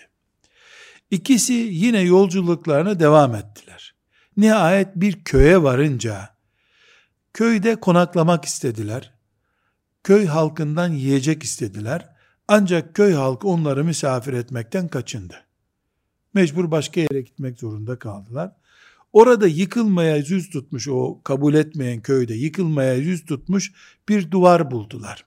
İkisi 1.11 1.53
yine 1.53 1.99
yolculuklarına 1.99 2.99
devam 2.99 3.35
ettiler. 3.35 3.95
Nihayet 4.37 4.95
bir 4.95 5.23
köye 5.23 5.63
varınca 5.63 6.29
köyde 7.33 7.75
konaklamak 7.75 8.45
istediler. 8.45 9.13
Köy 10.03 10.25
halkından 10.25 10.91
yiyecek 10.91 11.43
istediler. 11.43 12.15
Ancak 12.47 12.95
köy 12.95 13.13
halkı 13.13 13.47
onları 13.47 13.83
misafir 13.83 14.33
etmekten 14.33 14.87
kaçındı. 14.87 15.35
Mecbur 16.33 16.71
başka 16.71 17.01
yere 17.01 17.21
gitmek 17.21 17.59
zorunda 17.59 17.99
kaldılar. 17.99 18.55
Orada 19.13 19.47
yıkılmaya 19.47 20.15
yüz 20.17 20.49
tutmuş 20.49 20.87
o 20.87 21.21
kabul 21.23 21.53
etmeyen 21.53 22.01
köyde 22.01 22.33
yıkılmaya 22.33 22.93
yüz 22.93 23.25
tutmuş 23.25 23.73
bir 24.09 24.31
duvar 24.31 24.71
buldular. 24.71 25.25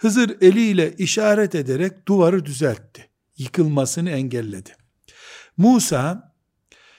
Hızır 0.00 0.36
eliyle 0.40 0.96
işaret 0.96 1.54
ederek 1.54 2.08
duvarı 2.08 2.44
düzeltti. 2.44 3.08
Yıkılmasını 3.36 4.10
engelledi. 4.10 4.76
Musa 5.56 6.34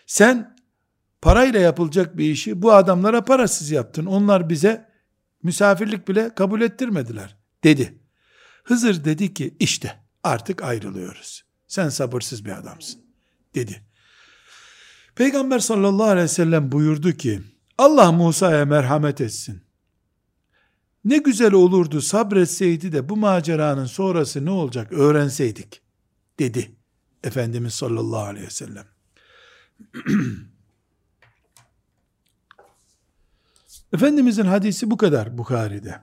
sen 0.05 0.55
parayla 1.21 1.59
yapılacak 1.59 2.17
bir 2.17 2.31
işi 2.31 2.61
bu 2.61 2.73
adamlara 2.73 3.23
parasız 3.23 3.71
yaptın. 3.71 4.05
Onlar 4.05 4.49
bize 4.49 4.89
misafirlik 5.43 6.07
bile 6.07 6.35
kabul 6.35 6.61
ettirmediler 6.61 7.37
dedi. 7.63 7.99
Hızır 8.63 9.05
dedi 9.05 9.33
ki 9.33 9.55
işte 9.59 9.99
artık 10.23 10.63
ayrılıyoruz. 10.63 11.43
Sen 11.67 11.89
sabırsız 11.89 12.45
bir 12.45 12.51
adamsın 12.51 13.01
dedi. 13.55 13.81
Peygamber 15.15 15.59
sallallahu 15.59 16.07
aleyhi 16.07 16.23
ve 16.23 16.27
sellem 16.27 16.71
buyurdu 16.71 17.11
ki 17.11 17.41
Allah 17.77 18.11
Musa'ya 18.11 18.65
merhamet 18.65 19.21
etsin. 19.21 19.70
Ne 21.05 21.17
güzel 21.17 21.53
olurdu 21.53 22.01
sabretseydi 22.01 22.91
de 22.91 23.09
bu 23.09 23.17
maceranın 23.17 23.85
sonrası 23.85 24.45
ne 24.45 24.51
olacak 24.51 24.91
öğrenseydik 24.91 25.81
dedi. 26.39 26.75
Efendimiz 27.23 27.73
sallallahu 27.73 28.23
aleyhi 28.23 28.45
ve 28.45 28.49
sellem. 28.49 28.85
Efendimizin 33.93 34.45
hadisi 34.45 34.91
bu 34.91 34.97
kadar 34.97 35.37
Bukhari'de. 35.37 36.01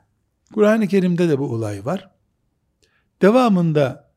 Kur'an-ı 0.54 0.88
Kerim'de 0.88 1.28
de 1.28 1.38
bu 1.38 1.52
olay 1.52 1.84
var. 1.84 2.10
Devamında 3.22 4.12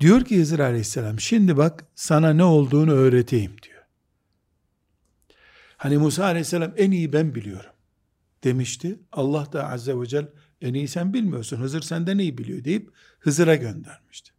diyor 0.00 0.24
ki 0.24 0.40
Hızır 0.40 0.58
aleyhisselam 0.58 1.20
şimdi 1.20 1.56
bak 1.56 1.86
sana 1.94 2.32
ne 2.32 2.44
olduğunu 2.44 2.92
öğreteyim 2.92 3.56
diyor. 3.62 3.82
Hani 5.76 5.98
Musa 5.98 6.24
aleyhisselam 6.24 6.72
en 6.76 6.90
iyi 6.90 7.12
ben 7.12 7.34
biliyorum 7.34 7.73
demişti. 8.44 9.00
Allah 9.12 9.52
da 9.52 9.70
azze 9.70 10.00
ve 10.00 10.06
cel 10.06 10.28
en 10.60 10.74
iyi 10.74 10.88
sen 10.88 11.14
bilmiyorsun 11.14 11.56
Hızır 11.56 11.82
senden 11.82 12.18
iyi 12.18 12.38
biliyor 12.38 12.64
deyip 12.64 12.90
Hızır'a 13.18 13.54
göndermişti. 13.54 14.30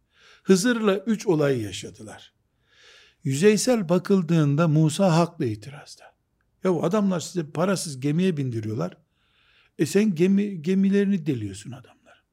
Hızır'la 0.42 0.98
üç 0.98 1.26
olay 1.26 1.60
yaşadılar. 1.60 2.32
Yüzeysel 3.24 3.88
bakıldığında 3.88 4.68
Musa 4.68 5.16
haklı 5.16 5.46
itirazda. 5.46 6.04
Ya 6.64 6.72
adamlar 6.72 7.20
size 7.20 7.50
parasız 7.50 8.00
gemiye 8.00 8.36
bindiriyorlar. 8.36 8.96
E 9.78 9.86
sen 9.86 10.14
gemi, 10.14 10.62
gemilerini 10.62 11.26
deliyorsun 11.26 11.70
adamlar. 11.70 12.24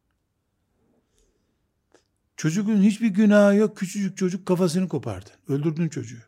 Çocuğun 2.38 2.82
hiçbir 2.82 3.08
günahı 3.08 3.56
yok. 3.56 3.78
Küçücük 3.78 4.18
çocuk 4.18 4.46
kafasını 4.46 4.88
kopardın. 4.88 5.32
Öldürdün 5.48 5.90
çocuğu. 5.90 6.22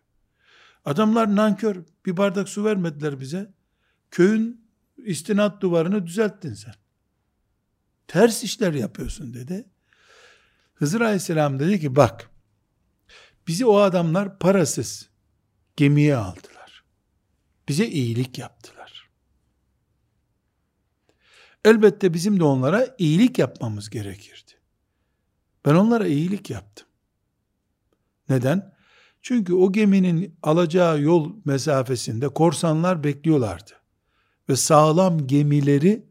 Adamlar 0.86 1.36
nankör. 1.36 1.76
Bir 2.06 2.18
bardak 2.18 2.50
su 2.50 2.66
vermediler 2.66 3.20
bize. 3.20 3.54
Köyün 4.12 4.65
istinat 4.98 5.62
duvarını 5.62 6.08
düzelttin 6.08 6.54
sen. 6.54 6.74
Ters 8.08 8.44
işler 8.44 8.74
yapıyorsun 8.74 9.34
dedi. 9.34 9.70
Hızır 10.74 11.02
Aleyhisselam 11.02 11.60
dedi 11.60 11.80
ki 11.80 11.96
bak 11.96 12.30
bizi 13.48 13.66
o 13.66 13.78
adamlar 13.78 14.40
parasız 14.40 15.10
gemiye 15.76 16.16
aldılar. 16.16 16.84
Bize 17.70 17.88
iyilik 17.88 18.38
yaptılar. 18.38 19.10
Elbette 21.66 22.14
bizim 22.14 22.40
de 22.40 22.44
onlara 22.44 22.96
iyilik 22.98 23.40
yapmamız 23.40 23.90
gerekirdi. 23.90 24.52
Ben 25.66 25.76
onlara 25.76 26.08
iyilik 26.08 26.50
yaptım. 26.50 26.88
Neden? 28.30 28.76
Çünkü 29.22 29.54
o 29.54 29.72
geminin 29.72 30.38
alacağı 30.44 31.02
yol 31.02 31.36
mesafesinde 31.46 32.30
korsanlar 32.30 33.04
bekliyorlardı. 33.04 33.72
Ve 34.50 34.56
sağlam 34.56 35.28
gemileri 35.28 36.06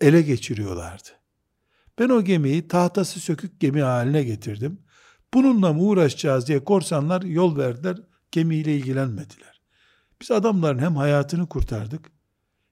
ele 0.00 0.22
geçiriyorlardı. 0.22 1.08
Ben 1.98 2.08
o 2.08 2.24
gemiyi 2.24 2.68
tahtası 2.68 3.20
sökük 3.20 3.60
gemi 3.60 3.82
haline 3.82 4.22
getirdim. 4.22 4.78
Bununla 5.34 5.72
mı 5.72 5.82
uğraşacağız 5.82 6.48
diye 6.48 6.64
korsanlar 6.64 7.22
yol 7.22 7.56
verdiler, 7.56 7.96
gemiyle 8.30 8.76
ilgilenmediler. 8.76 9.60
Biz 10.20 10.30
adamların 10.30 10.78
hem 10.78 10.96
hayatını 10.96 11.48
kurtardık, 11.48 12.10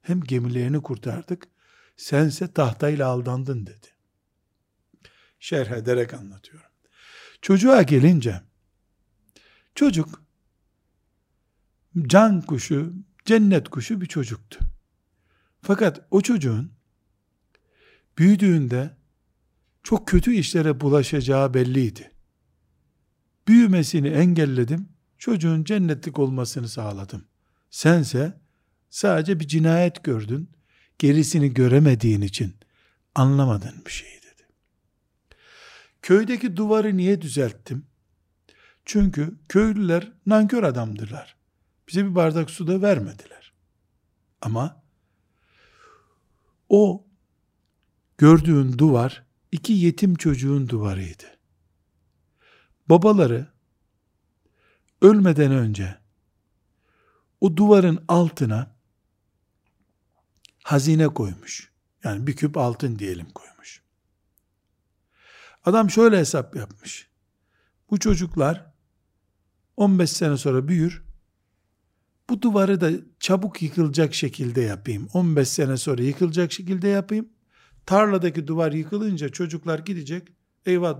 hem 0.03 0.21
gemilerini 0.21 0.83
kurtardık. 0.83 1.49
Sense 1.97 2.53
tahtayla 2.53 3.09
aldandın 3.09 3.67
dedi. 3.67 3.87
Şerh 5.41 5.71
ederek 5.71 6.15
anlatıyorum. 6.15 6.71
Çocuğa 7.43 7.83
gelince, 7.83 8.41
çocuk, 9.75 10.23
can 12.07 12.43
kuşu, 12.43 12.93
cennet 13.25 13.69
kuşu 13.69 14.01
bir 14.01 14.07
çocuktu. 14.07 14.59
Fakat 15.63 16.07
o 16.11 16.21
çocuğun 16.21 16.73
büyüdüğünde 18.19 18.91
çok 19.83 20.09
kötü 20.09 20.35
işlere 20.35 20.81
bulaşacağı 20.81 21.55
belliydi. 21.55 22.11
Büyümesini 23.49 24.09
engelledim, 24.09 24.89
çocuğun 25.19 25.65
cennetlik 25.65 26.19
olmasını 26.19 26.69
sağladım. 26.69 27.25
Sense 27.71 28.41
sadece 28.91 29.41
bir 29.41 29.49
cinayet 29.49 30.05
gördün, 30.05 30.51
gerisini 30.99 31.55
göremediğin 31.55 32.21
için 32.21 32.55
anlamadın 33.15 33.85
bir 33.87 33.91
şey 33.91 34.09
dedi. 34.09 34.43
Köydeki 36.03 36.57
duvarı 36.57 36.97
niye 36.97 37.23
düzelttim? 37.23 37.87
Çünkü 38.85 39.39
köylüler 39.49 40.13
nankör 40.27 40.63
adamdırlar. 40.63 41.42
Bize 41.89 42.05
bir 42.05 42.15
bardak 42.15 42.51
su 42.51 42.67
da 42.67 42.83
vermediler. 42.83 43.53
Ama 44.41 44.83
o 46.69 47.07
gördüğün 48.19 48.79
duvar 48.79 49.27
iki 49.53 49.73
yetim 49.73 50.15
çocuğun 50.15 50.69
duvarıydı. 50.69 51.25
Babaları 52.89 53.53
ölmeden 55.03 55.53
önce 55.53 55.99
o 57.41 57.57
duvarın 57.57 58.05
altına 58.09 58.77
hazine 60.63 61.09
koymuş. 61.09 61.73
Yani 62.05 62.27
bir 62.27 62.37
küp 62.37 62.57
altın 62.57 62.99
diyelim 62.99 63.31
koymuş. 63.31 63.83
Adam 65.65 65.91
şöyle 65.91 66.19
hesap 66.19 66.57
yapmış. 66.57 67.09
Bu 67.91 67.99
çocuklar 67.99 68.73
15 69.77 70.11
sene 70.11 70.37
sonra 70.37 70.69
büyür. 70.69 71.12
Bu 72.31 72.43
duvarı 72.43 72.81
da 72.81 72.91
çabuk 73.21 73.63
yıkılacak 73.63 74.15
şekilde 74.15 74.61
yapayım. 74.61 75.09
15 75.15 75.49
sene 75.49 75.77
sonra 75.77 76.03
yıkılacak 76.03 76.53
şekilde 76.53 76.89
yapayım. 76.89 77.29
Tarladaki 77.87 78.47
duvar 78.47 78.73
yıkılınca 78.73 79.29
çocuklar 79.29 79.79
gidecek. 79.79 80.29
Eyvah 80.67 80.99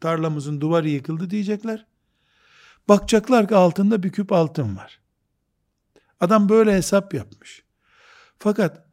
tarlamızın 0.00 0.60
duvarı 0.60 0.88
yıkıldı 0.88 1.30
diyecekler. 1.30 1.86
Bakacaklar 2.88 3.48
ki 3.48 3.54
altında 3.54 4.02
bir 4.02 4.12
küp 4.12 4.32
altın 4.32 4.76
var. 4.76 5.00
Adam 6.20 6.48
böyle 6.48 6.72
hesap 6.76 7.14
yapmış. 7.14 7.64
Fakat 8.38 8.86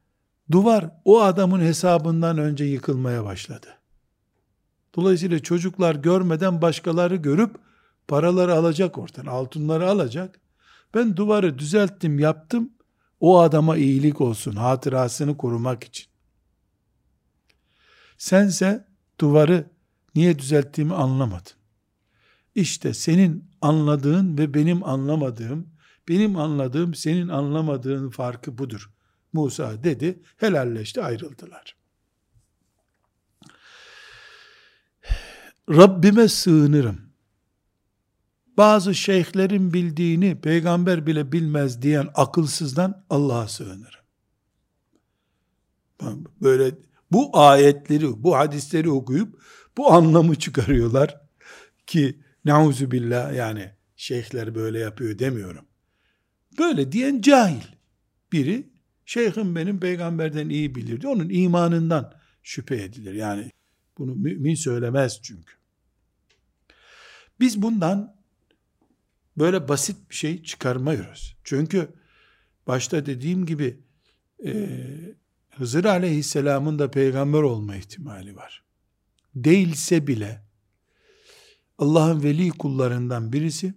duvar 0.51 0.91
o 1.05 1.21
adamın 1.21 1.59
hesabından 1.59 2.37
önce 2.37 2.65
yıkılmaya 2.65 3.25
başladı. 3.25 3.67
Dolayısıyla 4.95 5.39
çocuklar 5.39 5.95
görmeden 5.95 6.61
başkaları 6.61 7.15
görüp 7.15 7.55
paraları 8.07 8.53
alacak 8.53 8.97
ortadan, 8.97 9.31
altınları 9.31 9.89
alacak. 9.89 10.39
Ben 10.93 11.17
duvarı 11.17 11.59
düzelttim, 11.59 12.19
yaptım. 12.19 12.69
O 13.19 13.39
adama 13.39 13.77
iyilik 13.77 14.21
olsun, 14.21 14.55
hatırasını 14.55 15.37
korumak 15.37 15.83
için. 15.83 16.05
Sense 18.17 18.87
duvarı 19.19 19.69
niye 20.15 20.39
düzelttiğimi 20.39 20.93
anlamadın. 20.93 21.53
İşte 22.55 22.93
senin 22.93 23.51
anladığın 23.61 24.37
ve 24.37 24.53
benim 24.53 24.83
anlamadığım, 24.83 25.67
benim 26.07 26.37
anladığım 26.37 26.95
senin 26.95 27.27
anlamadığın 27.27 28.09
farkı 28.09 28.57
budur. 28.57 28.89
Musa 29.33 29.83
dedi, 29.83 30.23
helalleşti 30.37 31.01
ayrıldılar. 31.01 31.75
Rabbime 35.69 36.27
sığınırım. 36.27 37.10
Bazı 38.57 38.95
şeyhlerin 38.95 39.73
bildiğini 39.73 40.41
peygamber 40.41 41.07
bile 41.07 41.31
bilmez 41.31 41.81
diyen 41.81 42.09
akılsızdan 42.15 43.05
Allah'a 43.09 43.47
sığınırım. 43.47 44.01
Böyle 46.41 46.71
bu 47.11 47.39
ayetleri, 47.39 48.23
bu 48.23 48.37
hadisleri 48.37 48.89
okuyup 48.89 49.41
bu 49.77 49.91
anlamı 49.91 50.35
çıkarıyorlar 50.35 51.21
ki 51.87 52.19
nauzu 52.45 52.91
billah 52.91 53.35
yani 53.35 53.71
şeyhler 53.95 54.55
böyle 54.55 54.79
yapıyor 54.79 55.19
demiyorum. 55.19 55.65
Böyle 56.59 56.91
diyen 56.91 57.21
cahil 57.21 57.63
biri 58.31 58.69
şeyhim 59.05 59.55
benim 59.55 59.79
peygamberden 59.79 60.49
iyi 60.49 60.75
bilirdi. 60.75 61.07
Onun 61.07 61.29
imanından 61.29 62.13
şüphe 62.43 62.75
edilir. 62.75 63.13
Yani 63.13 63.51
bunu 63.97 64.15
mümin 64.15 64.55
söylemez 64.55 65.19
çünkü. 65.23 65.53
Biz 67.39 67.61
bundan 67.61 68.20
böyle 69.37 69.67
basit 69.67 70.09
bir 70.09 70.15
şey 70.15 70.43
çıkarmıyoruz. 70.43 71.37
Çünkü 71.43 71.87
başta 72.67 73.05
dediğim 73.05 73.45
gibi 73.45 73.79
e, 74.45 74.79
Hızır 75.51 75.85
aleyhisselamın 75.85 76.79
da 76.79 76.91
peygamber 76.91 77.41
olma 77.41 77.75
ihtimali 77.75 78.35
var. 78.35 78.63
Değilse 79.35 80.07
bile 80.07 80.41
Allah'ın 81.77 82.23
veli 82.23 82.49
kullarından 82.49 83.33
birisi 83.33 83.73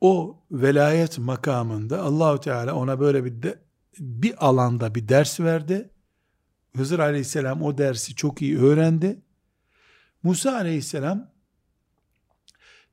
o 0.00 0.42
velayet 0.50 1.18
makamında 1.18 2.02
Allahu 2.02 2.40
Teala 2.40 2.74
ona 2.74 3.00
böyle 3.00 3.24
bir 3.24 3.42
de, 3.42 3.58
bir 3.98 4.46
alanda 4.46 4.94
bir 4.94 5.08
ders 5.08 5.40
verdi. 5.40 5.90
Hızır 6.76 6.98
Aleyhisselam 6.98 7.62
o 7.62 7.78
dersi 7.78 8.14
çok 8.14 8.42
iyi 8.42 8.58
öğrendi. 8.58 9.22
Musa 10.22 10.54
Aleyhisselam 10.54 11.33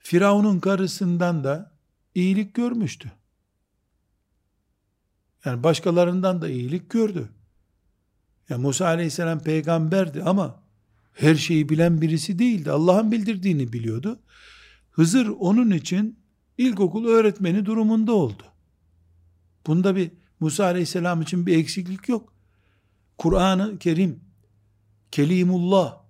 Firavun'un 0.04 0.60
karısından 0.60 1.44
da 1.44 1.72
iyilik 2.16 2.54
görmüştü. 2.54 3.12
Yani 5.46 5.64
başkalarından 5.64 6.42
da 6.42 6.50
iyilik 6.50 6.90
gördü. 6.90 7.30
Yani 8.50 8.62
Musa 8.62 8.86
aleyhisselam 8.86 9.40
peygamberdi 9.40 10.24
ama 10.24 10.64
her 11.14 11.36
şeyi 11.36 11.70
bilen 11.70 12.02
birisi 12.02 12.40
değildi. 12.40 12.72
Allah'ın 12.72 13.12
bildirdiğini 13.12 13.74
biliyordu. 13.74 14.20
Hızır 14.92 15.28
onun 15.28 15.72
için 15.72 16.20
ilkokul 16.58 17.06
öğretmeni 17.06 17.66
durumunda 17.66 18.14
oldu. 18.14 18.44
Bunda 19.68 19.96
bir 19.96 20.12
Musa 20.40 20.66
aleyhisselam 20.66 21.22
için 21.22 21.46
bir 21.46 21.58
eksiklik 21.58 22.10
yok. 22.10 22.34
Kur'an-ı 23.18 23.80
Kerim, 23.80 24.20
Kelimullah, 25.12 26.01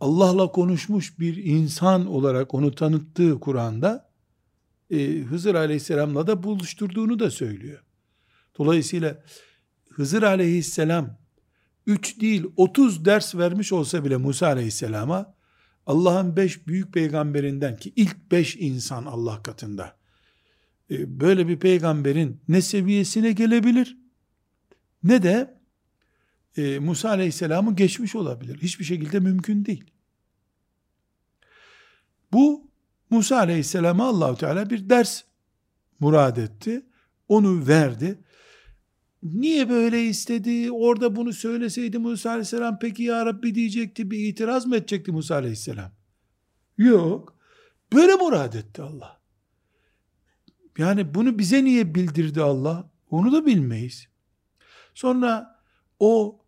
Allah'la 0.00 0.52
konuşmuş 0.52 1.18
bir 1.18 1.36
insan 1.36 2.06
olarak 2.06 2.54
onu 2.54 2.74
tanıttığı 2.74 3.40
Kur'an'da 3.40 4.10
e, 4.90 5.18
Hızır 5.18 5.54
aleyhisselamla 5.54 6.26
da 6.26 6.42
buluşturduğunu 6.42 7.18
da 7.18 7.30
söylüyor. 7.30 7.84
Dolayısıyla 8.58 9.24
Hızır 9.90 10.22
aleyhisselam 10.22 11.18
3 11.86 12.20
değil 12.20 12.44
30 12.56 13.04
ders 13.04 13.34
vermiş 13.34 13.72
olsa 13.72 14.04
bile 14.04 14.16
Musa 14.16 14.46
aleyhisselama 14.46 15.34
Allah'ın 15.86 16.36
5 16.36 16.66
büyük 16.66 16.92
peygamberinden 16.94 17.76
ki 17.76 17.92
ilk 17.96 18.32
5 18.32 18.56
insan 18.56 19.04
Allah 19.04 19.42
katında 19.42 19.96
e, 20.90 21.20
böyle 21.20 21.48
bir 21.48 21.58
peygamberin 21.58 22.40
ne 22.48 22.62
seviyesine 22.62 23.32
gelebilir 23.32 23.98
ne 25.02 25.22
de 25.22 25.59
e, 26.56 26.78
Musa 26.78 27.08
aleyhisselamı 27.08 27.76
geçmiş 27.76 28.14
olabilir. 28.14 28.58
Hiçbir 28.62 28.84
şekilde 28.84 29.20
mümkün 29.20 29.64
değil. 29.64 29.84
Bu 32.32 32.70
Musa 33.10 33.36
aleyhisselama 33.36 34.08
Allahu 34.08 34.36
Teala 34.36 34.70
bir 34.70 34.88
ders 34.88 35.22
murad 36.00 36.36
etti. 36.36 36.86
Onu 37.28 37.66
verdi. 37.68 38.18
Niye 39.22 39.68
böyle 39.68 40.04
istedi? 40.04 40.70
Orada 40.72 41.16
bunu 41.16 41.32
söyleseydi 41.32 41.98
Musa 41.98 42.30
aleyhisselam 42.30 42.78
peki 42.78 43.02
ya 43.02 43.26
Rabbi 43.26 43.54
diyecekti. 43.54 44.10
Bir 44.10 44.18
itiraz 44.18 44.66
mı 44.66 44.76
edecekti 44.76 45.12
Musa 45.12 45.34
aleyhisselam? 45.34 45.92
Yok. 46.78 47.36
Böyle 47.92 48.14
murad 48.14 48.52
etti 48.52 48.82
Allah. 48.82 49.20
Yani 50.78 51.14
bunu 51.14 51.38
bize 51.38 51.64
niye 51.64 51.94
bildirdi 51.94 52.42
Allah? 52.42 52.90
Onu 53.10 53.32
da 53.32 53.46
bilmeyiz. 53.46 54.08
Sonra 54.94 55.60
o 55.98 56.39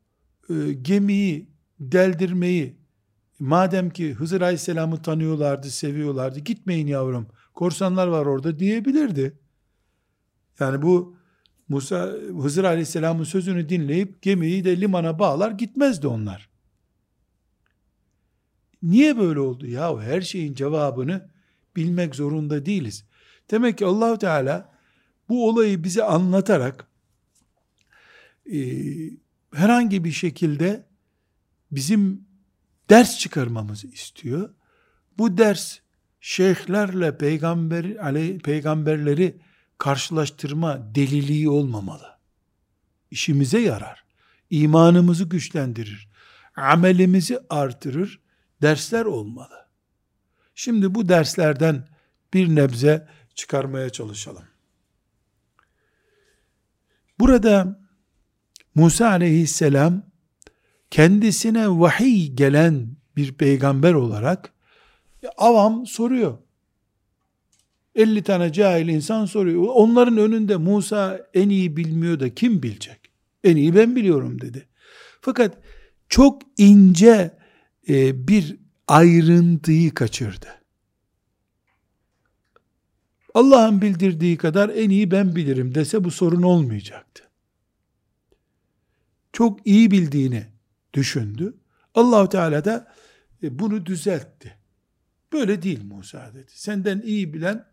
e, 0.50 0.72
gemiyi 0.72 1.48
deldirmeyi 1.80 2.76
madem 3.38 3.90
ki 3.90 4.12
Hızır 4.14 4.40
Aleyhisselam'ı 4.40 5.02
tanıyorlardı, 5.02 5.70
seviyorlardı, 5.70 6.40
gitmeyin 6.40 6.86
yavrum, 6.86 7.26
korsanlar 7.54 8.06
var 8.06 8.26
orada 8.26 8.58
diyebilirdi. 8.58 9.38
Yani 10.60 10.82
bu 10.82 11.16
Musa 11.68 12.12
Hızır 12.42 12.64
Aleyhisselam'ın 12.64 13.24
sözünü 13.24 13.68
dinleyip 13.68 14.22
gemiyi 14.22 14.64
de 14.64 14.80
limana 14.80 15.18
bağlar 15.18 15.50
gitmezdi 15.50 16.06
onlar. 16.06 16.48
Niye 18.82 19.18
böyle 19.18 19.40
oldu? 19.40 19.66
Ya 19.66 20.00
her 20.00 20.20
şeyin 20.20 20.54
cevabını 20.54 21.30
bilmek 21.76 22.14
zorunda 22.14 22.66
değiliz. 22.66 23.04
Demek 23.50 23.78
ki 23.78 23.86
Allahu 23.86 24.18
Teala 24.18 24.72
bu 25.28 25.48
olayı 25.48 25.84
bize 25.84 26.02
anlatarak 26.02 26.86
e, 28.52 28.58
herhangi 29.54 30.04
bir 30.04 30.12
şekilde 30.12 30.86
bizim 31.70 32.24
ders 32.90 33.18
çıkarmamızı 33.18 33.86
istiyor. 33.86 34.50
Bu 35.18 35.38
ders 35.38 35.78
şeyhlerle 36.20 37.18
peygamber, 37.18 38.38
peygamberleri 38.38 39.36
karşılaştırma 39.78 40.94
deliliği 40.94 41.48
olmamalı. 41.48 42.18
İşimize 43.10 43.58
yarar. 43.58 44.04
İmanımızı 44.50 45.24
güçlendirir. 45.24 46.08
Amelimizi 46.56 47.38
artırır. 47.50 48.20
Dersler 48.62 49.04
olmalı. 49.04 49.66
Şimdi 50.54 50.94
bu 50.94 51.08
derslerden 51.08 51.88
bir 52.34 52.54
nebze 52.54 53.08
çıkarmaya 53.34 53.90
çalışalım. 53.90 54.44
Burada 57.18 57.81
Musa 58.74 59.08
aleyhisselam 59.08 60.02
kendisine 60.90 61.68
vahiy 61.68 62.32
gelen 62.32 62.88
bir 63.16 63.32
peygamber 63.32 63.94
olarak 63.94 64.52
avam 65.36 65.86
soruyor. 65.86 66.38
50 67.94 68.22
tane 68.22 68.52
cahil 68.52 68.88
insan 68.88 69.26
soruyor. 69.26 69.62
Onların 69.68 70.16
önünde 70.16 70.56
Musa 70.56 71.26
en 71.34 71.48
iyi 71.48 71.76
bilmiyor 71.76 72.20
da 72.20 72.34
kim 72.34 72.62
bilecek? 72.62 73.00
En 73.44 73.56
iyi 73.56 73.74
ben 73.74 73.96
biliyorum 73.96 74.40
dedi. 74.40 74.68
Fakat 75.20 75.58
çok 76.08 76.42
ince 76.58 77.38
e, 77.88 78.28
bir 78.28 78.56
ayrıntıyı 78.88 79.94
kaçırdı. 79.94 80.46
Allah'ın 83.34 83.82
bildirdiği 83.82 84.36
kadar 84.36 84.68
en 84.68 84.90
iyi 84.90 85.10
ben 85.10 85.36
bilirim 85.36 85.74
dese 85.74 86.04
bu 86.04 86.10
sorun 86.10 86.42
olmayacaktı. 86.42 87.31
Çok 89.32 89.66
iyi 89.66 89.90
bildiğini 89.90 90.46
düşündü. 90.94 91.54
Allahu 91.94 92.28
Teala 92.28 92.64
da 92.64 92.92
e, 93.42 93.58
bunu 93.58 93.86
düzeltti. 93.86 94.56
Böyle 95.32 95.62
değil 95.62 95.84
Musa 95.84 96.30
dedi. 96.34 96.46
Senden 96.48 97.00
iyi 97.00 97.34
bilen 97.34 97.64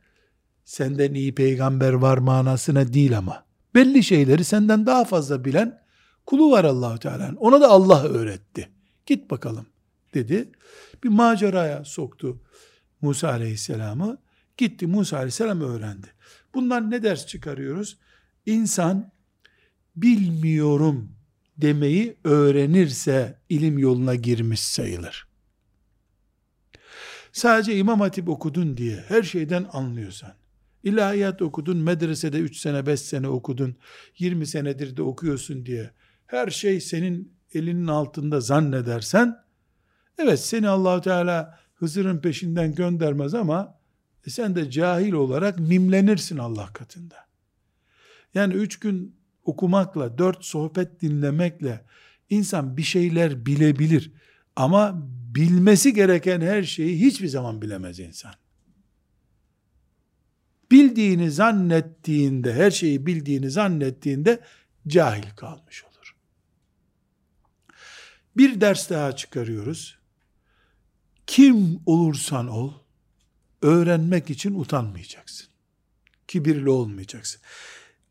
senden 0.65 1.13
iyi 1.13 1.35
peygamber 1.35 1.93
var 1.93 2.17
manasına 2.17 2.93
değil 2.93 3.17
ama 3.17 3.45
belli 3.75 4.03
şeyleri 4.03 4.43
senden 4.43 4.85
daha 4.85 5.05
fazla 5.05 5.45
bilen 5.45 5.81
kulu 6.25 6.51
var 6.51 6.63
Allahu 6.63 6.99
Teala'nın. 6.99 7.35
Ona 7.35 7.61
da 7.61 7.67
Allah 7.69 8.03
öğretti. 8.03 8.69
Git 9.05 9.31
bakalım 9.31 9.65
dedi. 10.13 10.51
Bir 11.03 11.09
maceraya 11.09 11.85
soktu 11.85 12.41
Musa 13.01 13.29
Aleyhisselam'ı. 13.29 14.17
Gitti 14.57 14.87
Musa 14.87 15.17
Aleyhisselam 15.17 15.61
öğrendi. 15.61 16.07
Bundan 16.53 16.91
ne 16.91 17.03
ders 17.03 17.27
çıkarıyoruz? 17.27 17.97
İnsan 18.45 19.11
bilmiyorum 19.95 21.18
demeyi 21.61 22.17
öğrenirse 22.23 23.39
ilim 23.49 23.77
yoluna 23.77 24.15
girmiş 24.15 24.59
sayılır. 24.59 25.27
Sadece 27.31 27.77
İmam 27.77 27.99
Hatip 27.99 28.29
okudun 28.29 28.77
diye 28.77 29.03
her 29.07 29.23
şeyden 29.23 29.65
anlıyorsan, 29.73 30.33
ilahiyat 30.83 31.41
okudun, 31.41 31.77
medresede 31.77 32.39
3 32.39 32.57
sene 32.57 32.85
5 32.85 32.99
sene 33.01 33.27
okudun, 33.27 33.75
20 34.17 34.47
senedir 34.47 34.97
de 34.97 35.01
okuyorsun 35.01 35.65
diye 35.65 35.91
her 36.27 36.49
şey 36.49 36.81
senin 36.81 37.33
elinin 37.53 37.87
altında 37.87 38.41
zannedersen, 38.41 39.37
evet 40.17 40.39
seni 40.39 40.69
allah 40.69 41.01
Teala 41.01 41.59
Hızır'ın 41.75 42.21
peşinden 42.21 42.75
göndermez 42.75 43.33
ama 43.33 43.79
sen 44.27 44.55
de 44.55 44.71
cahil 44.71 45.11
olarak 45.11 45.59
mimlenirsin 45.59 46.37
Allah 46.37 46.73
katında. 46.73 47.15
Yani 48.33 48.53
üç 48.53 48.79
gün 48.79 49.18
okumakla, 49.49 50.17
dört 50.17 50.45
sohbet 50.45 51.01
dinlemekle 51.01 51.85
insan 52.29 52.77
bir 52.77 52.83
şeyler 52.83 53.45
bilebilir. 53.45 54.12
Ama 54.55 55.07
bilmesi 55.35 55.93
gereken 55.93 56.41
her 56.41 56.63
şeyi 56.63 57.05
hiçbir 57.05 57.27
zaman 57.27 57.62
bilemez 57.62 57.99
insan. 57.99 58.33
bildiğini 60.71 61.31
zannettiğinde, 61.31 62.53
her 62.53 62.71
şeyi 62.71 63.05
bildiğini 63.05 63.51
zannettiğinde 63.51 64.39
cahil 64.88 65.29
kalmış 65.35 65.83
olur. 65.83 66.15
Bir 68.38 68.62
ders 68.62 68.89
daha 68.89 69.15
çıkarıyoruz. 69.15 69.99
Kim 71.27 71.79
olursan 71.85 72.47
ol, 72.47 72.73
öğrenmek 73.62 74.29
için 74.29 74.59
utanmayacaksın. 74.59 75.47
Kibirli 76.27 76.69
olmayacaksın. 76.69 77.41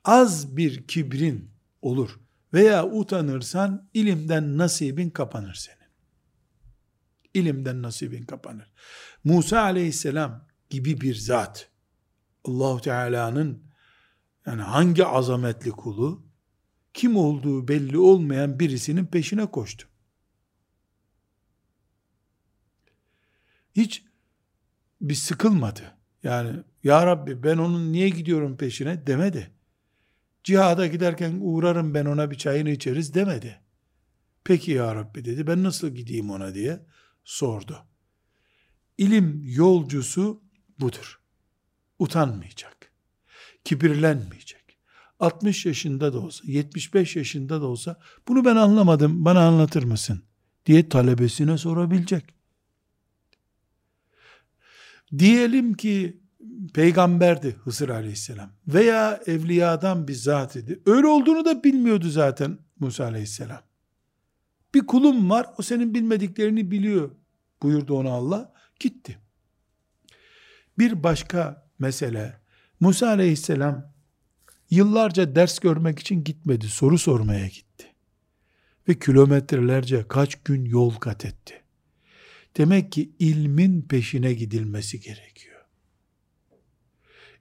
Az 0.08 0.56
bir 0.56 0.86
kibrin 0.86 1.50
olur 1.82 2.20
veya 2.52 2.86
utanırsan 2.86 3.88
ilimden 3.94 4.58
nasibin 4.58 5.10
kapanır 5.10 5.54
senin. 5.54 5.88
İlimden 7.34 7.82
nasibin 7.82 8.22
kapanır. 8.22 8.72
Musa 9.24 9.60
aleyhisselam 9.60 10.46
gibi 10.70 11.00
bir 11.00 11.14
zat 11.14 11.70
Allahu 12.44 12.80
Teala'nın 12.80 13.62
yani 14.46 14.62
hangi 14.62 15.04
azametli 15.04 15.70
kulu 15.70 16.26
kim 16.94 17.16
olduğu 17.16 17.68
belli 17.68 17.98
olmayan 17.98 18.60
birisinin 18.60 19.06
peşine 19.06 19.46
koştu. 19.46 19.88
Hiç 23.76 24.04
bir 25.00 25.14
sıkılmadı. 25.14 25.96
Yani 26.22 26.62
ya 26.84 27.06
Rabbi 27.06 27.42
ben 27.42 27.58
onun 27.58 27.92
niye 27.92 28.08
gidiyorum 28.08 28.56
peşine 28.56 29.06
demedi. 29.06 29.57
Cihada 30.48 30.86
giderken 30.86 31.38
uğrarım 31.40 31.94
ben 31.94 32.04
ona 32.04 32.30
bir 32.30 32.36
çayını 32.36 32.70
içeriz 32.70 33.14
demedi. 33.14 33.60
Peki 34.44 34.70
ya 34.70 34.94
Rabbi 34.94 35.24
dedi 35.24 35.46
ben 35.46 35.62
nasıl 35.62 35.88
gideyim 35.88 36.30
ona 36.30 36.54
diye 36.54 36.86
sordu. 37.24 37.86
İlim 38.98 39.42
yolcusu 39.44 40.42
budur. 40.80 41.20
Utanmayacak. 41.98 42.92
Kibirlenmeyecek. 43.64 44.78
60 45.20 45.66
yaşında 45.66 46.12
da 46.12 46.20
olsa, 46.20 46.44
75 46.46 47.16
yaşında 47.16 47.60
da 47.60 47.66
olsa 47.66 48.00
bunu 48.28 48.44
ben 48.44 48.56
anlamadım 48.56 49.24
bana 49.24 49.48
anlatır 49.48 49.82
mısın 49.82 50.22
diye 50.66 50.88
talebesine 50.88 51.58
sorabilecek. 51.58 52.24
Diyelim 55.18 55.74
ki 55.74 56.20
peygamberdi 56.74 57.56
Hızır 57.64 57.88
aleyhisselam 57.88 58.50
veya 58.68 59.20
evliyadan 59.26 60.08
bir 60.08 60.14
zat 60.14 60.56
idi. 60.56 60.80
Öyle 60.86 61.06
olduğunu 61.06 61.44
da 61.44 61.64
bilmiyordu 61.64 62.08
zaten 62.08 62.58
Musa 62.80 63.04
aleyhisselam. 63.04 63.62
Bir 64.74 64.86
kulum 64.86 65.30
var 65.30 65.46
o 65.58 65.62
senin 65.62 65.94
bilmediklerini 65.94 66.70
biliyor 66.70 67.10
buyurdu 67.62 67.94
ona 67.94 68.10
Allah 68.10 68.52
gitti. 68.80 69.18
Bir 70.78 71.02
başka 71.02 71.68
mesele 71.78 72.40
Musa 72.80 73.08
aleyhisselam 73.08 73.92
yıllarca 74.70 75.34
ders 75.34 75.58
görmek 75.58 75.98
için 75.98 76.24
gitmedi 76.24 76.68
soru 76.68 76.98
sormaya 76.98 77.46
gitti. 77.46 77.94
Ve 78.88 78.98
kilometrelerce 78.98 80.08
kaç 80.08 80.34
gün 80.34 80.64
yol 80.64 80.90
kat 80.94 81.24
etti. 81.24 81.62
Demek 82.56 82.92
ki 82.92 83.12
ilmin 83.18 83.82
peşine 83.82 84.34
gidilmesi 84.34 85.00
gerekiyor. 85.00 85.47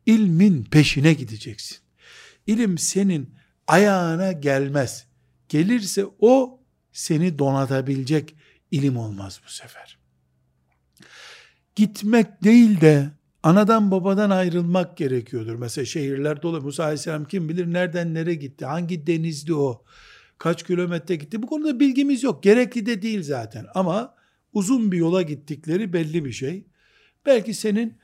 İlmin 0.07 0.63
peşine 0.63 1.13
gideceksin. 1.13 1.77
İlim 2.47 2.77
senin 2.77 3.35
ayağına 3.67 4.31
gelmez. 4.31 5.07
Gelirse 5.49 6.05
o 6.19 6.61
seni 6.91 7.39
donatabilecek 7.39 8.35
ilim 8.71 8.97
olmaz 8.97 9.41
bu 9.45 9.49
sefer. 9.51 9.97
Gitmek 11.75 12.43
değil 12.43 12.81
de 12.81 13.09
anadan 13.43 13.91
babadan 13.91 14.29
ayrılmak 14.29 14.97
gerekiyordur. 14.97 15.55
Mesela 15.55 15.85
şehirler 15.85 16.41
dolu. 16.41 16.61
Musa 16.61 16.83
Aleyhisselam 16.83 17.25
kim 17.25 17.49
bilir 17.49 17.73
nereden 17.73 18.13
nereye 18.13 18.35
gitti? 18.35 18.65
Hangi 18.65 19.07
denizdi 19.07 19.53
o? 19.53 19.83
Kaç 20.37 20.63
kilometre 20.63 21.15
gitti? 21.15 21.43
Bu 21.43 21.47
konuda 21.47 21.79
bilgimiz 21.79 22.23
yok. 22.23 22.43
Gerekli 22.43 22.85
de 22.85 23.01
değil 23.01 23.23
zaten. 23.23 23.65
Ama 23.75 24.15
uzun 24.53 24.91
bir 24.91 24.97
yola 24.97 25.21
gittikleri 25.21 25.93
belli 25.93 26.25
bir 26.25 26.31
şey. 26.31 26.67
Belki 27.25 27.53
senin 27.53 27.97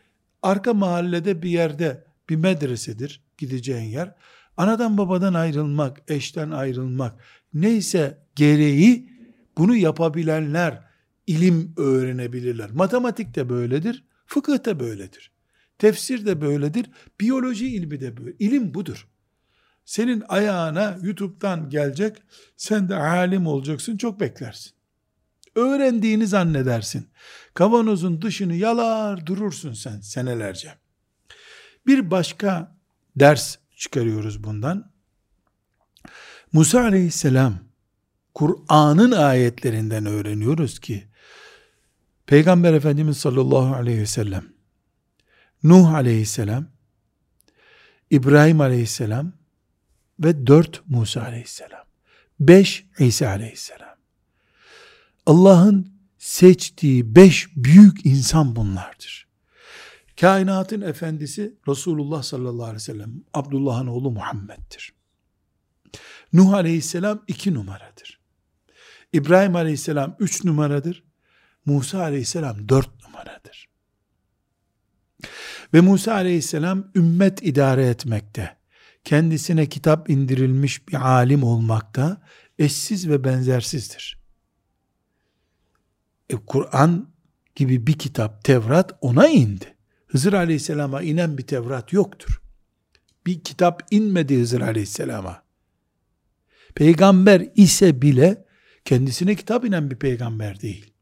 arka 0.44 0.74
mahallede 0.74 1.42
bir 1.42 1.50
yerde 1.50 2.04
bir 2.30 2.36
medresedir 2.36 3.24
gideceğin 3.38 3.90
yer. 3.90 4.16
Anadan 4.58 4.98
babadan 4.98 5.34
ayrılmak, 5.34 6.02
eşten 6.08 6.52
ayrılmak 6.52 7.20
neyse 7.54 8.18
gereği 8.36 9.10
bunu 9.58 9.76
yapabilenler 9.76 10.84
ilim 11.28 11.74
öğrenebilirler. 11.78 12.72
Matematik 12.72 13.36
de 13.36 13.50
böyledir, 13.50 14.06
fıkıh 14.26 14.66
da 14.66 14.80
böyledir. 14.80 15.32
Tefsir 15.78 16.26
de 16.26 16.42
böyledir, 16.42 16.86
biyoloji 17.20 17.68
ilmi 17.68 18.02
de 18.02 18.18
böyle. 18.18 18.36
İlim 18.40 18.74
budur. 18.74 19.08
Senin 19.86 20.24
ayağına 20.28 20.98
YouTube'dan 21.02 21.70
gelecek, 21.70 22.18
sen 22.58 22.90
de 22.90 22.96
alim 22.96 23.48
olacaksın, 23.48 23.98
çok 23.98 24.20
beklersin 24.20 24.74
öğrendiğini 25.56 26.28
zannedersin. 26.28 27.08
Kavanozun 27.54 28.22
dışını 28.22 28.56
yalar 28.56 29.26
durursun 29.26 29.74
sen 29.74 30.00
senelerce. 30.00 30.74
Bir 31.88 32.12
başka 32.12 32.76
ders 33.16 33.58
çıkarıyoruz 33.76 34.44
bundan. 34.44 34.92
Musa 36.54 36.82
aleyhisselam 36.82 37.60
Kur'an'ın 38.34 39.12
ayetlerinden 39.12 40.06
öğreniyoruz 40.06 40.80
ki 40.80 41.08
Peygamber 42.26 42.74
Efendimiz 42.74 43.18
sallallahu 43.18 43.76
aleyhi 43.76 44.00
ve 44.00 44.06
sellem 44.06 44.46
Nuh 45.64 45.94
aleyhisselam 45.94 46.66
İbrahim 48.10 48.62
aleyhisselam 48.62 49.34
ve 50.20 50.48
dört 50.48 50.82
Musa 50.88 51.22
aleyhisselam 51.22 51.84
beş 52.40 52.86
İsa 53.00 53.30
aleyhisselam 53.30 53.83
Allah'ın 55.26 55.94
seçtiği 56.18 57.16
beş 57.16 57.50
büyük 57.56 58.06
insan 58.06 58.56
bunlardır. 58.56 59.28
Kainatın 60.22 60.82
efendisi 60.82 61.58
Resulullah 61.68 62.24
sallallahu 62.24 62.64
aleyhi 62.64 62.76
ve 62.76 62.80
sellem, 62.80 63.24
Abdullah'ın 63.34 63.88
oğlu 63.88 64.12
Muhammed'dir. 64.12 64.94
Nuh 66.34 66.54
aleyhisselam 66.54 67.24
iki 67.28 67.54
numaradır. 67.54 68.20
İbrahim 69.14 69.56
aleyhisselam 69.56 70.16
üç 70.20 70.44
numaradır. 70.44 71.04
Musa 71.66 72.00
aleyhisselam 72.00 72.70
dört 72.70 73.04
numaradır. 73.06 73.70
Ve 75.74 75.82
Musa 75.82 76.14
aleyhisselam 76.14 76.92
ümmet 76.96 77.44
idare 77.44 77.86
etmekte, 77.86 78.58
kendisine 79.04 79.70
kitap 79.70 80.10
indirilmiş 80.10 80.88
bir 80.88 80.94
alim 80.94 81.44
olmakta 81.44 82.22
eşsiz 82.60 83.10
ve 83.10 83.24
benzersizdir. 83.24 84.23
E, 86.34 86.36
Kur'an 86.48 87.08
gibi 87.56 87.88
bir 87.88 87.94
kitap 87.94 88.44
Tevrat 88.44 88.98
ona 89.02 89.28
indi. 89.28 89.76
Hızır 90.08 90.34
Aleyhisselam'a 90.34 91.02
inen 91.02 91.38
bir 91.38 91.48
Tevrat 91.48 91.94
yoktur. 91.94 92.42
Bir 93.26 93.44
kitap 93.44 93.84
inmedi 93.92 94.40
Hızır 94.40 94.62
Aleyhisselam'a. 94.62 95.44
Peygamber 96.76 97.50
ise 97.56 98.02
bile 98.02 98.46
kendisine 98.86 99.36
kitap 99.36 99.66
inen 99.66 99.92
bir 99.92 99.96
peygamber 99.96 100.62
değil. 100.62 100.94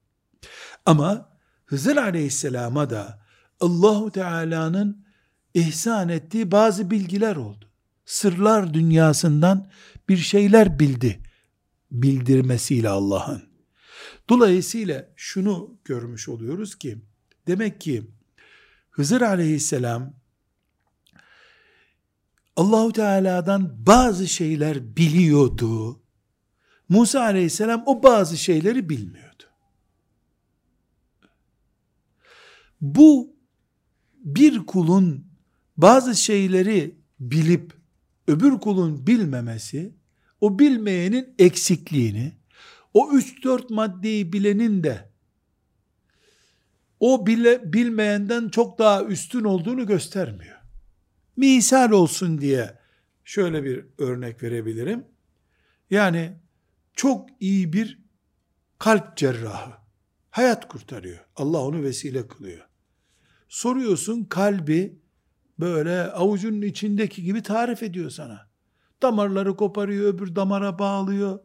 Ama 0.85 1.29
Hızır 1.65 1.97
Aleyhisselam'a 1.97 2.89
da 2.89 3.21
Allahu 3.59 4.11
Teala'nın 4.11 5.05
ihsan 5.53 6.09
ettiği 6.09 6.51
bazı 6.51 6.91
bilgiler 6.91 7.35
oldu. 7.35 7.65
Sırlar 8.05 8.73
dünyasından 8.73 9.67
bir 10.09 10.17
şeyler 10.17 10.79
bildi 10.79 11.19
bildirmesiyle 11.91 12.89
Allah'ın. 12.89 13.50
Dolayısıyla 14.31 15.07
şunu 15.15 15.77
görmüş 15.85 16.29
oluyoruz 16.29 16.75
ki 16.75 16.97
demek 17.47 17.81
ki 17.81 18.03
Hızır 18.91 19.21
aleyhisselam 19.21 20.13
Allahu 22.55 22.91
Teala'dan 22.91 23.85
bazı 23.85 24.27
şeyler 24.27 24.95
biliyordu. 24.97 25.99
Musa 26.89 27.21
aleyhisselam 27.21 27.83
o 27.85 28.03
bazı 28.03 28.37
şeyleri 28.37 28.89
bilmiyordu. 28.89 29.43
Bu 32.81 33.35
bir 34.15 34.65
kulun 34.65 35.25
bazı 35.77 36.15
şeyleri 36.15 36.95
bilip 37.19 37.73
öbür 38.27 38.59
kulun 38.59 39.07
bilmemesi 39.07 39.93
o 40.41 40.59
bilmeyenin 40.59 41.35
eksikliğini 41.39 42.40
o 42.93 43.11
3-4 43.11 43.73
maddeyi 43.73 44.33
bilenin 44.33 44.83
de 44.83 45.11
o 46.99 47.27
bile, 47.27 47.73
bilmeyenden 47.73 48.49
çok 48.49 48.79
daha 48.79 49.03
üstün 49.03 49.43
olduğunu 49.43 49.85
göstermiyor. 49.87 50.57
Misal 51.37 51.91
olsun 51.91 52.41
diye 52.41 52.79
şöyle 53.23 53.63
bir 53.63 53.85
örnek 53.97 54.43
verebilirim. 54.43 55.05
Yani 55.89 56.37
çok 56.93 57.29
iyi 57.39 57.73
bir 57.73 58.01
kalp 58.79 59.17
cerrahı 59.17 59.71
hayat 60.29 60.67
kurtarıyor. 60.67 61.19
Allah 61.35 61.61
onu 61.61 61.83
vesile 61.83 62.27
kılıyor. 62.27 62.67
Soruyorsun 63.49 64.23
kalbi 64.23 64.99
böyle 65.59 66.01
avucunun 66.01 66.61
içindeki 66.61 67.23
gibi 67.23 67.43
tarif 67.43 67.83
ediyor 67.83 68.09
sana. 68.09 68.49
Damarları 69.01 69.55
koparıyor, 69.55 70.13
öbür 70.13 70.35
damara 70.35 70.79
bağlıyor. 70.79 71.39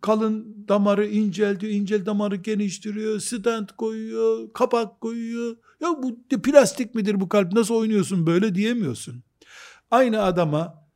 Kalın 0.00 0.64
damarı 0.68 1.06
inceltiyor, 1.06 1.72
incel 1.72 2.06
damarı 2.06 2.36
geniştiriyor, 2.36 3.20
stent 3.20 3.72
koyuyor, 3.72 4.52
kapak 4.52 5.00
koyuyor. 5.00 5.56
Ya 5.80 5.88
bu 6.02 6.22
plastik 6.42 6.94
midir 6.94 7.20
bu 7.20 7.28
kalp 7.28 7.52
nasıl 7.52 7.74
oynuyorsun 7.74 8.26
böyle 8.26 8.54
diyemiyorsun. 8.54 9.22
Aynı 9.90 10.22
adama 10.22 10.86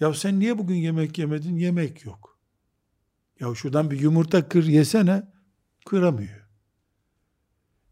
ya 0.00 0.14
sen 0.14 0.40
niye 0.40 0.58
bugün 0.58 0.74
yemek 0.74 1.18
yemedin? 1.18 1.56
Yemek 1.56 2.04
yok. 2.04 2.38
Ya 3.40 3.54
şuradan 3.54 3.90
bir 3.90 4.00
yumurta 4.00 4.48
kır 4.48 4.64
yesene. 4.64 5.22
Kıramıyor. 5.86 6.48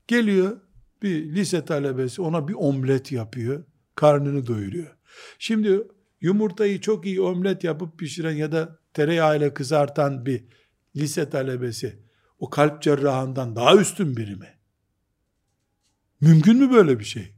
Geliyor 0.07 0.61
bir 1.03 1.35
lise 1.35 1.65
talebesi 1.65 2.23
ona 2.23 2.49
bir 2.49 2.55
omlet 2.55 3.13
yapıyor. 3.13 3.65
Karnını 3.95 4.47
doyuruyor. 4.47 4.97
Şimdi 5.39 5.83
yumurtayı 6.21 6.81
çok 6.81 7.07
iyi 7.07 7.21
omlet 7.21 7.65
yapıp 7.65 7.99
pişiren 7.99 8.37
ya 8.37 8.53
da 8.53 8.79
tereyağıyla 8.99 9.55
kızartan 9.55 10.27
bir 10.27 10.45
lise 10.97 11.31
talebesi 11.31 12.03
o 12.39 12.51
kalp 12.51 12.83
cerrahından 12.83 13.57
daha 13.57 13.77
üstün 13.77 14.17
biri 14.17 14.37
mi? 14.37 14.59
Mümkün 16.21 16.57
mü 16.57 16.71
böyle 16.71 16.99
bir 16.99 17.05
şey? 17.05 17.35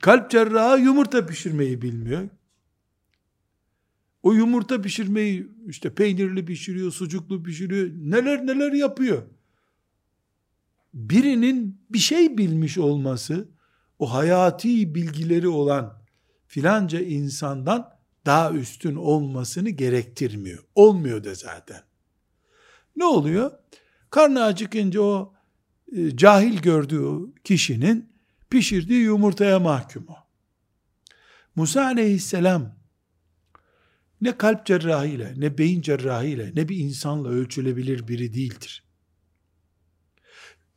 Kalp 0.00 0.30
cerrahı 0.30 0.80
yumurta 0.80 1.26
pişirmeyi 1.26 1.82
bilmiyor. 1.82 2.28
O 4.22 4.32
yumurta 4.32 4.82
pişirmeyi 4.82 5.48
işte 5.66 5.94
peynirli 5.94 6.44
pişiriyor, 6.44 6.92
sucuklu 6.92 7.42
pişiriyor, 7.42 7.90
neler 7.94 8.46
neler 8.46 8.72
yapıyor. 8.72 9.22
Birinin 10.94 11.80
bir 11.90 11.98
şey 11.98 12.38
bilmiş 12.38 12.78
olması, 12.78 13.48
o 13.98 14.14
hayati 14.14 14.94
bilgileri 14.94 15.48
olan 15.48 16.02
filanca 16.46 17.00
insandan 17.00 17.99
daha 18.26 18.52
üstün 18.52 18.94
olmasını 18.96 19.70
gerektirmiyor. 19.70 20.64
Olmuyor 20.74 21.24
da 21.24 21.34
zaten. 21.34 21.82
Ne 22.96 23.04
oluyor? 23.04 23.50
Karnı 24.10 24.44
acıkınca 24.44 25.00
o 25.00 25.34
e, 25.96 26.16
cahil 26.16 26.58
gördüğü 26.58 27.34
kişinin 27.44 28.12
pişirdiği 28.50 29.00
yumurtaya 29.00 29.58
mahkum 29.58 30.06
o. 30.08 30.16
Musa 31.56 31.84
aleyhisselam 31.84 32.80
ne 34.20 34.38
kalp 34.38 34.66
cerrahıyla, 34.66 35.30
ne 35.36 35.58
beyin 35.58 35.82
cerrahıyla, 35.82 36.46
ne 36.54 36.68
bir 36.68 36.76
insanla 36.76 37.28
ölçülebilir 37.28 38.08
biri 38.08 38.34
değildir. 38.34 38.84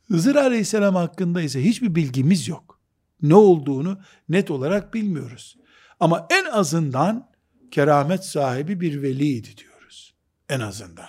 Hızır 0.08 0.36
aleyhisselam 0.36 0.94
hakkında 0.94 1.42
ise 1.42 1.64
hiçbir 1.64 1.94
bilgimiz 1.94 2.48
yok. 2.48 2.80
Ne 3.22 3.34
olduğunu 3.34 4.00
net 4.28 4.50
olarak 4.50 4.94
bilmiyoruz. 4.94 5.56
Ama 6.00 6.26
en 6.30 6.44
azından 6.44 7.33
keramet 7.74 8.24
sahibi 8.24 8.80
bir 8.80 9.02
veliydi 9.02 9.56
diyoruz. 9.56 10.14
En 10.48 10.60
azından. 10.60 11.08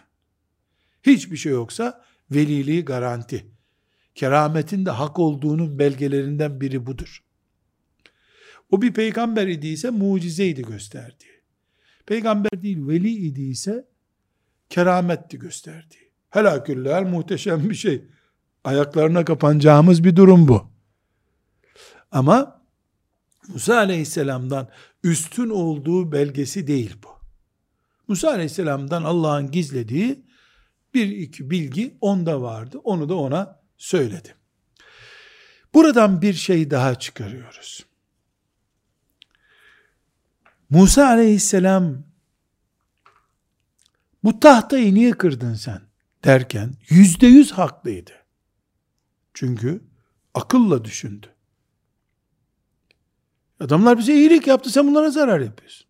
Hiçbir 1.03 1.37
şey 1.37 1.51
yoksa 1.51 2.03
veliliği 2.31 2.85
garanti. 2.85 3.45
Kerametin 4.15 4.85
de 4.85 4.89
hak 4.89 5.19
olduğunun 5.19 5.79
belgelerinden 5.79 6.61
biri 6.61 6.85
budur. 6.85 7.23
O 8.71 8.81
bir 8.81 8.93
peygamber 8.93 9.47
idiyse 9.47 9.89
mucizeydi 9.89 10.61
gösterdi. 10.61 11.25
Peygamber 12.05 12.61
değil 12.61 12.87
veli 12.87 13.09
idiyse 13.09 13.87
kerametti 14.69 15.39
gösterdi. 15.39 15.95
Helaküller 16.29 17.03
muhteşem 17.03 17.69
bir 17.69 17.75
şey. 17.75 18.05
Ayaklarına 18.63 19.25
kapanacağımız 19.25 20.03
bir 20.03 20.15
durum 20.15 20.47
bu. 20.47 20.71
Ama 22.11 22.54
Musa 23.47 23.77
aleyhisselamdan 23.77 24.69
üstün 25.03 25.49
olduğu 25.49 26.11
belgesi 26.11 26.67
değil 26.67 26.95
bu. 27.03 27.09
Musa 28.07 28.29
aleyhisselamdan 28.29 29.03
Allah'ın 29.03 29.51
gizlediği 29.51 30.25
bir 30.93 31.07
iki 31.07 31.49
bilgi 31.49 31.97
onda 32.01 32.41
vardı. 32.41 32.79
Onu 32.83 33.09
da 33.09 33.15
ona 33.15 33.59
söyledi. 33.77 34.35
Buradan 35.73 36.21
bir 36.21 36.33
şey 36.33 36.71
daha 36.71 36.95
çıkarıyoruz. 36.95 37.85
Musa 40.69 41.07
aleyhisselam 41.07 42.03
bu 44.23 44.39
tahtayı 44.39 44.93
niye 44.93 45.11
kırdın 45.11 45.53
sen 45.53 45.81
derken 46.23 46.73
yüzde 46.89 47.27
yüz 47.27 47.51
haklıydı. 47.51 48.11
Çünkü 49.33 49.81
akılla 50.33 50.85
düşündü. 50.85 51.34
Adamlar 53.59 53.97
bize 53.97 54.13
iyilik 54.13 54.47
yaptı 54.47 54.69
sen 54.69 54.87
bunlara 54.87 55.09
zarar 55.09 55.39
yapıyorsun. 55.39 55.87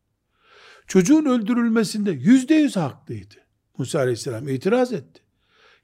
Çocuğun 0.87 1.25
öldürülmesinde 1.25 2.11
yüzde 2.11 2.55
yüz 2.55 2.75
haklıydı. 2.75 3.35
Musa 3.77 3.99
aleyhisselam 3.99 4.47
itiraz 4.47 4.93
etti. 4.93 5.21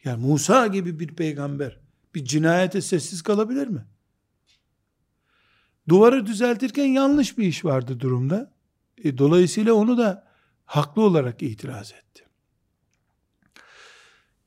Yani 0.04 0.26
Musa 0.26 0.67
gibi 0.67 1.00
bir 1.00 1.08
peygamber 1.08 1.80
bir 2.15 2.26
cinayete 2.26 2.82
sessiz 2.82 3.22
kalabilir 3.22 3.67
mi? 3.67 3.86
Duvarı 5.89 6.26
düzeltirken 6.26 6.86
yanlış 6.86 7.38
bir 7.38 7.48
iş 7.48 7.65
vardı 7.65 8.00
durumda. 8.00 8.54
E, 9.04 9.17
dolayısıyla 9.17 9.74
onu 9.74 9.98
da 9.98 10.28
haklı 10.65 11.02
olarak 11.02 11.44
itiraz 11.44 11.91
etti. 11.91 12.26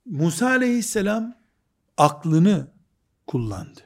Musa 0.05 0.47
aleyhisselam 0.47 1.35
aklını 1.97 2.73
kullandı. 3.27 3.81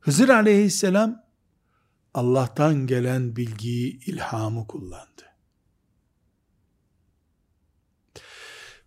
Hızır 0.00 0.28
aleyhisselam 0.28 1.21
Allah'tan 2.14 2.86
gelen 2.86 3.36
bilgiyi, 3.36 4.00
ilhamı 4.06 4.66
kullandı. 4.66 5.22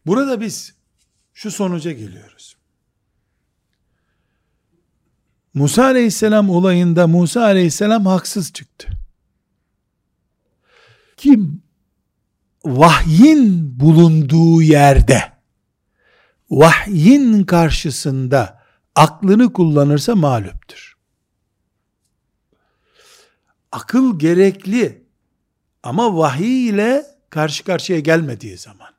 Burada 0.06 0.42
biz 0.42 0.76
şu 1.34 1.52
sonuca 1.52 1.92
geliyoruz. 1.92 2.58
Musa 5.54 5.84
aleyhisselam 5.84 6.50
olayında 6.50 7.08
Musa 7.08 7.44
aleyhisselam 7.44 8.06
haksız 8.06 8.54
çıktı. 8.54 8.88
Kim 11.18 11.64
vahyin 12.66 13.80
bulunduğu 13.80 14.62
yerde 14.62 15.24
vahyin 16.50 17.44
karşısında 17.44 18.64
aklını 18.96 19.54
kullanırsa 19.54 20.16
mağluptur. 20.16 20.95
Akıl 23.76 24.20
gerekli 24.20 25.08
ama 25.84 26.18
vahiy 26.18 26.70
ile 26.70 27.06
karşı 27.30 27.64
karşıya 27.64 28.00
gelmediği 28.00 28.58
zaman 28.58 28.94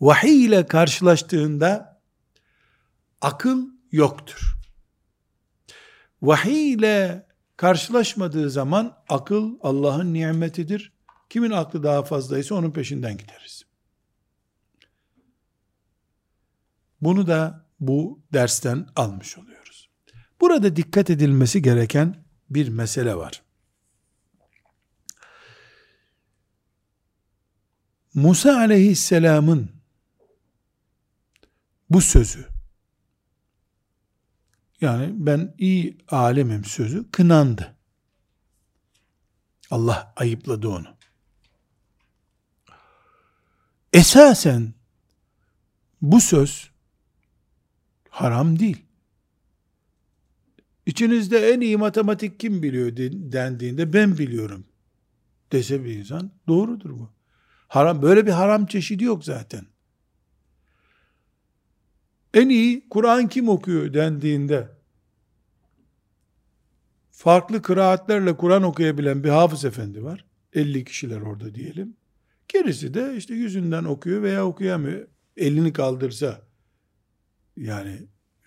vahiy 0.00 0.44
ile 0.44 0.66
karşılaştığında 0.66 2.00
akıl 3.20 3.68
yoktur. 3.92 4.56
Vahiy 6.22 6.72
ile 6.72 7.26
karşılaşmadığı 7.56 8.50
zaman 8.50 8.96
akıl 9.08 9.58
Allah'ın 9.62 10.14
nimetidir. 10.14 10.92
Kimin 11.30 11.50
aklı 11.50 11.82
daha 11.82 12.02
fazlaysa 12.02 12.54
onun 12.54 12.70
peşinden 12.70 13.16
gideriz. 13.16 13.62
Bunu 17.00 17.26
da 17.26 17.66
bu 17.80 18.22
dersten 18.32 18.86
almış 18.96 19.38
oluyoruz. 19.38 19.90
Burada 20.40 20.76
dikkat 20.76 21.10
edilmesi 21.10 21.62
gereken 21.62 22.23
bir 22.50 22.68
mesele 22.68 23.14
var. 23.16 23.42
Musa 28.14 28.56
aleyhisselamın 28.56 29.70
bu 31.90 32.00
sözü 32.00 32.48
yani 34.80 35.10
ben 35.26 35.54
iyi 35.58 35.98
alemim 36.08 36.64
sözü 36.64 37.10
kınandı. 37.10 37.74
Allah 39.70 40.12
ayıpladı 40.16 40.68
onu. 40.68 40.96
Esasen 43.92 44.74
bu 46.02 46.20
söz 46.20 46.70
haram 48.10 48.58
değil. 48.58 48.83
İçinizde 50.86 51.50
en 51.50 51.60
iyi 51.60 51.76
matematik 51.76 52.40
kim 52.40 52.62
biliyor 52.62 52.96
dendiğinde 53.32 53.92
ben 53.92 54.18
biliyorum 54.18 54.64
dese 55.52 55.84
bir 55.84 55.96
insan 55.96 56.30
doğrudur 56.48 56.90
bu. 56.90 57.10
Haram 57.68 58.02
böyle 58.02 58.26
bir 58.26 58.30
haram 58.30 58.66
çeşidi 58.66 59.04
yok 59.04 59.24
zaten. 59.24 59.66
En 62.34 62.48
iyi 62.48 62.88
Kur'an 62.88 63.28
kim 63.28 63.48
okuyor 63.48 63.94
dendiğinde 63.94 64.68
farklı 67.10 67.62
kıraatlerle 67.62 68.36
Kur'an 68.36 68.62
okuyabilen 68.62 69.24
bir 69.24 69.28
hafız 69.28 69.64
efendi 69.64 70.04
var. 70.04 70.24
50 70.52 70.84
kişiler 70.84 71.20
orada 71.20 71.54
diyelim. 71.54 71.96
Gerisi 72.48 72.94
de 72.94 73.16
işte 73.16 73.34
yüzünden 73.34 73.84
okuyor 73.84 74.22
veya 74.22 74.46
okuyamıyor. 74.46 75.08
Elini 75.36 75.72
kaldırsa 75.72 76.42
yani 77.56 77.98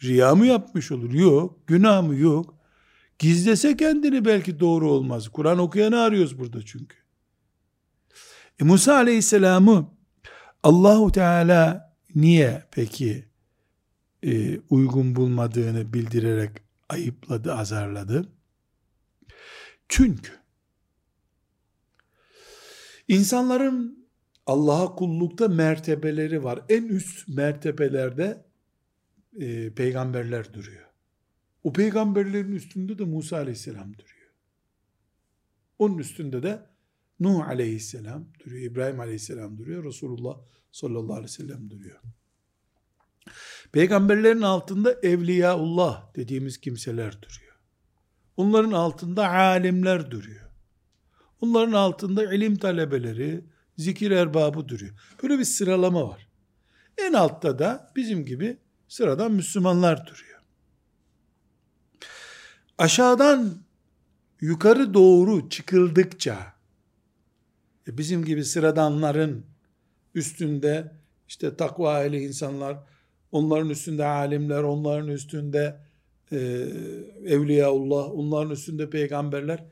Riya 0.04 0.36
mı 0.36 0.46
yapmış 0.46 0.92
olur? 0.92 1.14
Yok. 1.14 1.68
Günah 1.68 2.04
mı? 2.04 2.16
Yok. 2.16 2.58
Gizlese 3.20 3.78
kendini 3.78 4.26
belki 4.26 4.60
doğru 4.60 4.92
olmaz. 4.92 5.30
Kur'an 5.30 5.60
okuyanı 5.60 6.00
arıyoruz 6.00 6.40
burada 6.40 6.66
çünkü. 6.66 6.98
E 8.60 8.64
Musa 8.64 8.96
Aleyhisselam'ı 8.96 9.92
Allahu 10.64 11.12
Teala 11.12 11.94
niye 12.16 12.64
peki 12.72 13.26
e, 14.24 14.60
uygun 14.70 15.16
bulmadığını 15.16 15.94
bildirerek 15.94 16.52
ayıpladı, 16.90 17.54
azarladı? 17.54 18.30
Çünkü 19.90 20.32
insanların 23.08 24.08
Allah'a 24.46 24.96
kullukta 24.96 25.48
mertebeleri 25.48 26.44
var. 26.44 26.60
En 26.70 26.84
üst 26.84 27.28
mertebelerde 27.28 28.47
e, 29.40 29.74
peygamberler 29.74 30.54
duruyor. 30.54 30.86
O 31.64 31.74
peygamberlerin 31.74 32.52
üstünde 32.52 33.00
de 33.00 33.04
Musa 33.04 33.38
aleyhisselam 33.38 33.94
duruyor. 33.94 34.32
Onun 35.80 35.98
üstünde 35.98 36.44
de 36.44 36.66
Nuh 37.20 37.48
aleyhisselam 37.48 38.28
duruyor, 38.40 38.72
İbrahim 38.72 39.00
aleyhisselam 39.00 39.58
duruyor, 39.58 39.86
Resulullah 39.86 40.38
sallallahu 40.72 41.14
aleyhi 41.14 41.24
ve 41.24 41.28
sellem 41.28 41.70
duruyor. 41.70 42.00
Peygamberlerin 43.72 44.42
altında 44.42 44.94
Evliyaullah 45.04 46.16
dediğimiz 46.16 46.58
kimseler 46.58 47.22
duruyor. 47.22 47.58
Onların 48.38 48.72
altında 48.72 49.30
alimler 49.30 50.12
duruyor. 50.12 50.50
Onların 51.42 51.74
altında 51.74 52.34
ilim 52.34 52.56
talebeleri, 52.56 53.46
zikir 53.78 54.12
erbabı 54.12 54.70
duruyor. 54.70 54.94
Böyle 55.24 55.40
bir 55.40 55.44
sıralama 55.44 56.10
var. 56.10 56.28
En 56.98 57.14
altta 57.14 57.60
da 57.60 57.92
bizim 57.96 58.26
gibi 58.26 58.58
sıradan 58.88 59.32
Müslümanlar 59.32 60.08
duruyor. 60.08 60.42
Aşağıdan 62.78 63.58
yukarı 64.42 64.94
doğru 64.94 65.50
çıkıldıkça 65.50 66.54
e, 67.88 67.98
bizim 67.98 68.26
gibi 68.26 68.44
sıradanların 68.44 69.46
üstünde 70.16 70.92
işte 71.28 71.56
takva 71.56 72.04
ehli 72.04 72.24
insanlar, 72.24 72.78
onların 73.32 73.70
üstünde 73.70 74.06
alimler, 74.06 74.64
onların 74.64 75.08
üstünde 75.08 75.80
e, 76.32 76.38
evliyaullah, 77.26 78.12
onların 78.12 78.52
üstünde 78.52 78.90
peygamberler. 78.90 79.64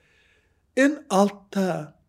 En 0.78 1.06
altta 1.10 2.00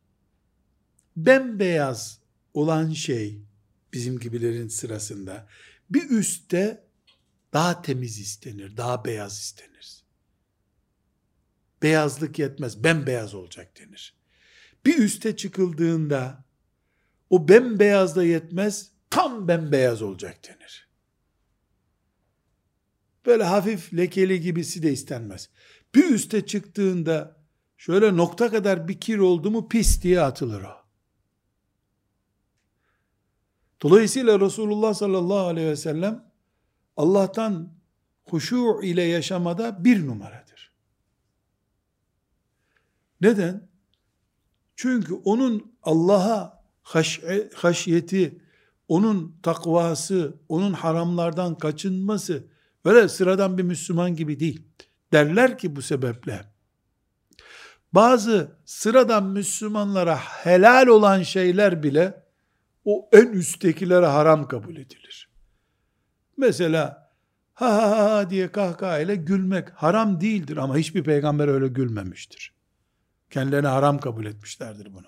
bembeyaz 1.17 2.21
olan 2.55 2.91
şey 2.91 3.41
bizim 3.93 4.19
gibilerin 4.19 4.69
sırasında 4.69 5.47
bir 5.91 6.11
üstte 6.11 6.86
daha 7.53 7.83
temiz 7.83 8.19
istenir, 8.19 8.77
daha 8.77 9.05
beyaz 9.05 9.39
istenir. 9.39 10.05
Beyazlık 11.83 12.39
yetmez, 12.39 12.85
bembeyaz 12.85 13.35
olacak 13.35 13.73
denir. 13.81 14.15
Bir 14.87 14.99
üste 14.99 15.37
çıkıldığında 15.37 16.45
o 17.31 17.49
bembeyaz 17.49 18.17
da 18.17 18.25
yetmez, 18.25 18.91
tam 19.11 19.49
bembeyaz 19.49 20.03
olacak 20.03 20.41
denir. 20.49 20.89
Böyle 23.27 23.45
hafif 23.45 23.95
lekeli 23.95 24.41
gibisi 24.41 24.83
de 24.83 24.93
istenmez. 24.93 25.51
Bir 25.95 26.11
üste 26.11 26.47
çıktığında 26.47 27.37
şöyle 27.77 28.17
nokta 28.17 28.51
kadar 28.51 28.89
bir 28.89 29.01
kir 29.01 29.19
oldu 29.19 29.51
mu 29.51 29.69
pis 29.69 30.03
diye 30.03 30.21
atılır 30.21 30.63
o. 30.63 30.87
Dolayısıyla 33.83 34.41
Resulullah 34.41 34.95
sallallahu 34.95 35.47
aleyhi 35.47 35.69
ve 35.69 35.77
sellem 35.77 36.26
Allah'tan 36.97 37.73
huşu 38.29 38.81
ile 38.83 39.03
yaşamada 39.03 39.85
bir 39.85 40.07
numaradır. 40.07 40.73
Neden? 43.21 43.69
Çünkü 44.77 45.15
onun 45.15 45.73
Allah'a 45.83 46.65
haşyeti, 47.55 48.43
onun 48.89 49.39
takvası, 49.43 50.37
onun 50.49 50.73
haramlardan 50.73 51.59
kaçınması 51.59 52.47
böyle 52.85 53.09
sıradan 53.09 53.59
bir 53.59 53.63
Müslüman 53.63 54.17
gibi 54.17 54.41
değil. 54.41 54.63
Derler 55.13 55.59
ki 55.59 55.77
bu 55.77 55.83
sebeple 55.83 56.57
bazı 57.93 58.57
sıradan 58.65 59.25
Müslümanlara 59.25 60.17
helal 60.17 60.87
olan 60.87 61.23
şeyler 61.23 61.83
bile 61.83 62.23
o 62.85 63.09
en 63.13 63.27
üsttekilere 63.27 64.07
haram 64.07 64.49
kabul 64.49 64.77
edilir. 64.77 65.26
Mesela 66.37 67.13
ha 67.55 67.73
ha 67.73 68.15
ha 68.15 68.31
diye 68.31 68.53
kahkaha 68.53 69.03
gülmek 69.03 69.71
haram 69.71 70.21
değildir 70.21 70.57
ama 70.57 70.77
hiçbir 70.77 71.05
peygamber 71.05 71.49
öyle 71.49 71.69
gülmemiştir. 71.69 72.55
Kendilerine 73.31 73.69
haram 73.69 73.99
kabul 73.99 74.27
etmişlerdir 74.27 74.95
bunu. 74.95 75.07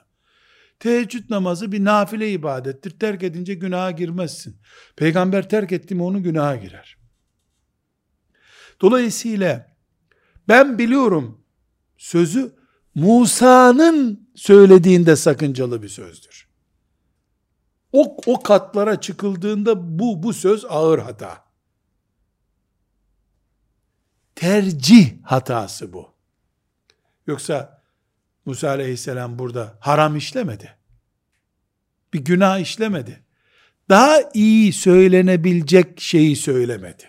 Teheccüd 0.81 1.31
namazı 1.31 1.73
bir 1.73 1.85
nafile 1.85 2.33
ibadettir. 2.33 2.91
Terk 2.91 3.23
edince 3.23 3.55
günaha 3.55 3.97
girmezsin. 3.97 4.57
Peygamber 4.97 5.49
terk 5.49 5.73
etti 5.73 5.95
mi 5.95 6.03
onu 6.03 6.23
günaha 6.23 6.63
girer. 6.63 6.97
Dolayısıyla 8.81 9.77
ben 10.49 10.79
biliyorum 10.79 11.45
sözü 11.97 12.53
Musa'nın 12.95 14.29
söylediğinde 14.35 15.17
sakıncalı 15.17 15.83
bir 15.83 15.89
sözdür. 15.89 16.48
O, 17.93 18.17
o 18.27 18.43
katlara 18.43 19.01
çıkıldığında 19.01 19.99
bu, 19.99 20.23
bu 20.23 20.33
söz 20.33 20.65
ağır 20.69 20.99
hata. 20.99 21.45
Tercih 24.35 25.13
hatası 25.23 25.93
bu. 25.93 26.13
Yoksa 27.27 27.83
Musa 28.45 28.69
aleyhisselam 28.69 29.39
burada 29.39 29.79
haram 29.81 30.17
işlemedi. 30.17 30.75
Bir 32.13 32.25
günah 32.25 32.59
işlemedi. 32.59 33.25
Daha 33.89 34.19
iyi 34.35 34.73
söylenebilecek 34.73 36.01
şeyi 36.01 36.37
söylemedi. 36.37 37.05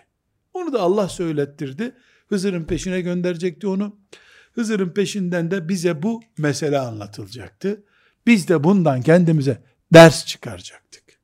Onu 0.53 0.73
da 0.73 0.82
Allah 0.82 1.09
söylettirdi. 1.09 1.95
Hızır'ın 2.27 2.63
peşine 2.63 3.01
gönderecekti 3.01 3.67
onu. 3.67 3.99
Hızır'ın 4.51 4.89
peşinden 4.89 5.51
de 5.51 5.69
bize 5.69 6.03
bu 6.03 6.21
mesele 6.38 6.80
anlatılacaktı. 6.80 7.84
Biz 8.27 8.47
de 8.47 8.63
bundan 8.63 9.01
kendimize 9.01 9.63
ders 9.94 10.26
çıkaracaktık. 10.26 11.20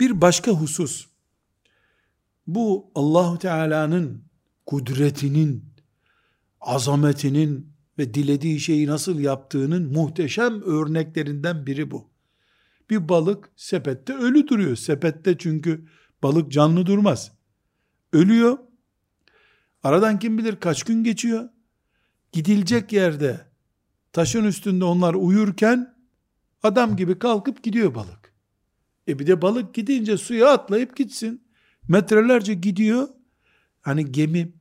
Bir 0.00 0.20
başka 0.20 0.52
husus, 0.52 1.06
bu 2.46 2.90
Allahu 2.94 3.38
Teala'nın 3.38 4.24
kudretinin, 4.66 5.64
azametinin 6.60 7.72
ve 7.98 8.14
dilediği 8.14 8.60
şeyi 8.60 8.86
nasıl 8.86 9.18
yaptığının 9.18 9.92
muhteşem 9.92 10.62
örneklerinden 10.62 11.66
biri 11.66 11.90
bu. 11.90 12.10
Bir 12.90 13.08
balık 13.08 13.50
sepette 13.56 14.14
ölü 14.14 14.48
duruyor. 14.48 14.76
Sepette 14.76 15.38
çünkü 15.38 15.88
balık 16.22 16.52
canlı 16.52 16.86
durmaz. 16.86 17.32
Ölüyor. 18.12 18.58
Aradan 19.82 20.18
kim 20.18 20.38
bilir 20.38 20.56
kaç 20.56 20.82
gün 20.82 21.04
geçiyor. 21.04 21.48
Gidilecek 22.32 22.92
yerde 22.92 23.46
taşın 24.12 24.44
üstünde 24.44 24.84
onlar 24.84 25.14
uyurken 25.14 25.91
Adam 26.62 26.96
gibi 26.96 27.18
kalkıp 27.18 27.62
gidiyor 27.62 27.94
balık. 27.94 28.32
E 29.08 29.18
bir 29.18 29.26
de 29.26 29.42
balık 29.42 29.74
gidince 29.74 30.16
suya 30.16 30.50
atlayıp 30.50 30.96
gitsin. 30.96 31.42
Metrelerce 31.88 32.54
gidiyor. 32.54 33.08
Hani 33.80 34.12
gemi 34.12 34.52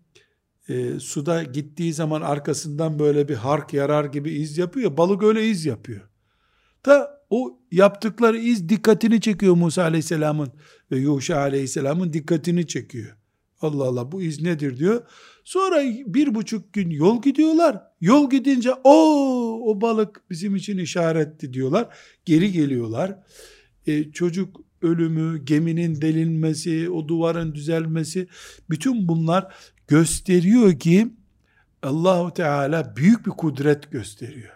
e, 0.70 1.00
suda 1.00 1.44
gittiği 1.44 1.94
zaman 1.94 2.22
arkasından 2.22 3.00
böyle 3.00 3.30
bir 3.30 3.36
hark 3.36 3.74
yarar 3.74 4.06
gibi 4.06 4.32
iz 4.32 4.58
yapıyor. 4.58 4.98
Balık 4.98 5.24
öyle 5.24 5.48
iz 5.48 5.66
yapıyor. 5.66 6.02
Ta 6.84 7.22
o 7.30 7.60
yaptıkları 7.72 8.38
iz 8.38 8.70
dikkatini 8.70 9.22
çekiyor 9.22 9.56
Musa 9.56 9.84
aleyhisselamın 9.84 10.54
ve 10.92 10.98
Yuşa 10.98 11.38
aleyhisselamın 11.38 12.14
dikkatini 12.14 12.68
çekiyor. 12.68 13.18
Allah 13.62 13.84
Allah 13.84 14.12
bu 14.12 14.22
iz 14.22 14.42
nedir 14.42 14.78
diyor. 14.78 15.02
Sonra 15.44 15.84
bir 16.06 16.36
buçuk 16.36 16.74
gün 16.74 16.90
yol 16.90 17.22
gidiyorlar. 17.22 17.82
Yol 18.02 18.30
gidince 18.30 18.72
o 18.84 18.94
o 19.66 19.82
balık 19.82 20.22
bizim 20.30 20.56
için 20.56 20.78
işaretti 20.78 21.54
diyorlar. 21.54 21.98
Geri 22.26 22.52
geliyorlar. 22.52 23.20
E, 23.88 24.12
çocuk 24.12 24.62
ölümü, 24.82 25.46
geminin 25.46 26.02
delinmesi, 26.02 26.90
o 26.90 27.08
duvarın 27.08 27.56
düzelmesi 27.56 28.28
bütün 28.70 29.08
bunlar 29.08 29.54
gösteriyor 29.88 30.80
ki 30.80 31.08
Allahu 31.84 32.34
Teala 32.34 32.96
büyük 32.96 33.26
bir 33.26 33.32
kudret 33.32 33.92
gösteriyor. 33.92 34.54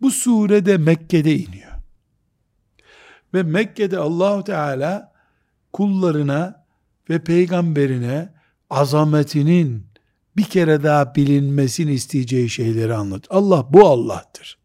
Bu 0.00 0.10
surede 0.10 0.78
Mekke'de 0.78 1.36
iniyor. 1.36 1.72
Ve 3.34 3.42
Mekke'de 3.42 3.98
Allahu 3.98 4.44
Teala 4.44 5.12
kullarına 5.72 6.57
ve 7.10 7.18
peygamberine 7.18 8.34
azametinin 8.70 9.86
bir 10.36 10.44
kere 10.44 10.82
daha 10.82 11.14
bilinmesini 11.14 11.92
isteyeceği 11.92 12.50
şeyleri 12.50 12.94
anlat. 12.94 13.26
Allah 13.30 13.72
bu 13.72 13.86
Allah'tır. 13.86 14.58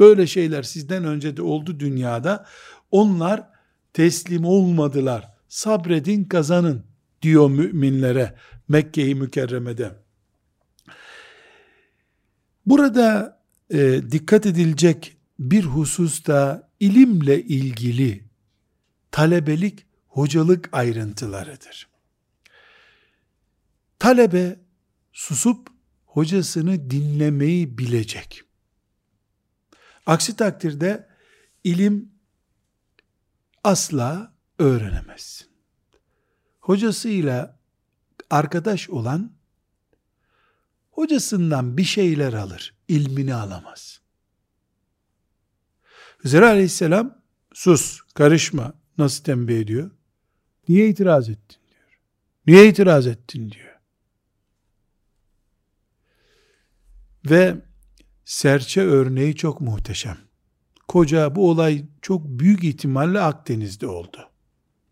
Böyle 0.00 0.26
şeyler 0.26 0.62
sizden 0.62 1.04
önce 1.04 1.36
de 1.36 1.42
oldu 1.42 1.80
dünyada. 1.80 2.46
Onlar 2.90 3.48
teslim 3.92 4.44
olmadılar. 4.44 5.28
sabredin 5.48 6.24
kazanın 6.24 6.84
diyor 7.22 7.50
müminlere 7.50 8.34
Mekke-i 8.68 9.14
Mükerreme'de. 9.14 9.90
Burada 12.66 13.38
e, 13.70 14.00
dikkat 14.10 14.46
edilecek 14.46 15.16
bir 15.38 15.64
husus 15.64 16.26
da 16.26 16.70
ilimle 16.80 17.42
ilgili 17.42 18.24
talebelik, 19.10 19.86
hocalık 20.16 20.68
ayrıntılarıdır. 20.72 21.88
Talebe 23.98 24.60
susup 25.12 25.68
hocasını 26.06 26.90
dinlemeyi 26.90 27.78
bilecek. 27.78 28.42
Aksi 30.06 30.36
takdirde 30.36 31.08
ilim 31.64 32.12
asla 33.64 34.34
öğrenemezsin. 34.58 35.48
Hocasıyla 36.60 37.58
arkadaş 38.30 38.90
olan 38.90 39.32
hocasından 40.90 41.76
bir 41.76 41.84
şeyler 41.84 42.32
alır, 42.32 42.74
ilmini 42.88 43.34
alamaz. 43.34 44.00
Hızır 46.18 46.42
aleyhisselam 46.42 47.22
sus, 47.54 48.00
karışma 48.14 48.74
nasıl 48.98 49.24
tembih 49.24 49.60
ediyor? 49.60 49.95
Niye 50.68 50.88
itiraz 50.88 51.28
ettin 51.28 51.60
diyor. 51.70 51.98
Niye 52.46 52.68
itiraz 52.68 53.06
ettin 53.06 53.50
diyor. 53.50 53.76
Ve 57.30 57.56
serçe 58.24 58.80
örneği 58.80 59.36
çok 59.36 59.60
muhteşem. 59.60 60.18
Koca 60.88 61.34
bu 61.34 61.50
olay 61.50 61.84
çok 62.02 62.24
büyük 62.24 62.64
ihtimalle 62.64 63.20
Akdeniz'de 63.20 63.86
oldu. 63.86 64.30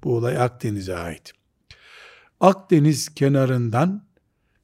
Bu 0.04 0.16
olay 0.16 0.38
Akdeniz'e 0.38 0.96
ait. 0.96 1.32
Akdeniz 2.40 3.14
kenarından 3.14 4.06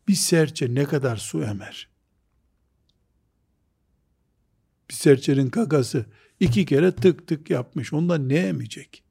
bir 0.09 0.15
serçe 0.15 0.75
ne 0.75 0.85
kadar 0.85 1.17
su 1.17 1.43
emer? 1.43 1.89
Bir 4.91 4.95
serçenin 4.95 5.51
kakası 5.51 6.07
iki 6.41 6.67
kere 6.67 6.95
tık 6.97 7.29
tık 7.29 7.51
yapmış. 7.51 7.93
Ondan 7.93 8.29
ne 8.29 8.37
emecek? 8.37 9.05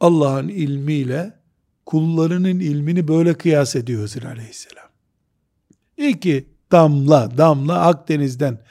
Allah'ın 0.00 0.48
ilmiyle 0.48 1.40
kullarının 1.86 2.60
ilmini 2.60 3.08
böyle 3.08 3.34
kıyas 3.34 3.76
ediyor 3.76 4.02
Hızır 4.02 4.22
Aleyhisselam. 4.22 4.88
İki 5.96 6.48
damla 6.72 7.38
damla 7.38 7.80
Akdeniz'den 7.80 8.64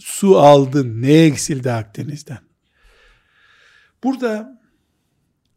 su 0.00 0.38
aldın. 0.38 1.02
Ne 1.02 1.12
eksildi 1.12 1.72
Akdeniz'den? 1.72 2.38
Burada 4.04 4.62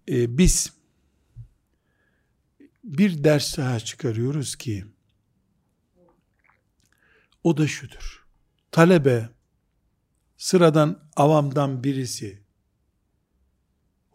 e, 0.10 0.38
biz 0.38 0.74
bir 2.84 3.24
ders 3.24 3.58
daha 3.58 3.80
çıkarıyoruz 3.80 4.56
ki 4.56 4.86
o 7.44 7.58
da 7.58 7.68
şudur. 7.68 8.26
Talebe 8.72 9.30
sıradan 10.38 11.10
avamdan 11.16 11.84
birisi 11.84 12.44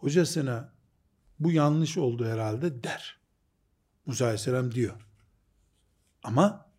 hocasına 0.04 0.72
bu 1.40 1.52
yanlış 1.52 1.98
oldu 1.98 2.26
herhalde 2.26 2.84
der. 2.84 3.20
Musa 4.06 4.24
Aleyhisselam 4.24 4.72
diyor. 4.72 5.08
Ama 6.22 6.70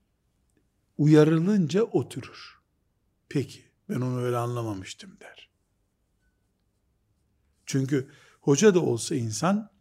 uyarılınca 0.97 1.84
oturur. 1.84 2.61
Peki 3.30 3.65
ben 3.89 4.01
onu 4.01 4.21
öyle 4.21 4.38
anlamamıştım 4.38 5.19
der. 5.19 5.49
Çünkü 7.65 8.11
hoca 8.41 8.76
da 8.76 8.80
olsa 8.80 9.15
insan 9.15 9.71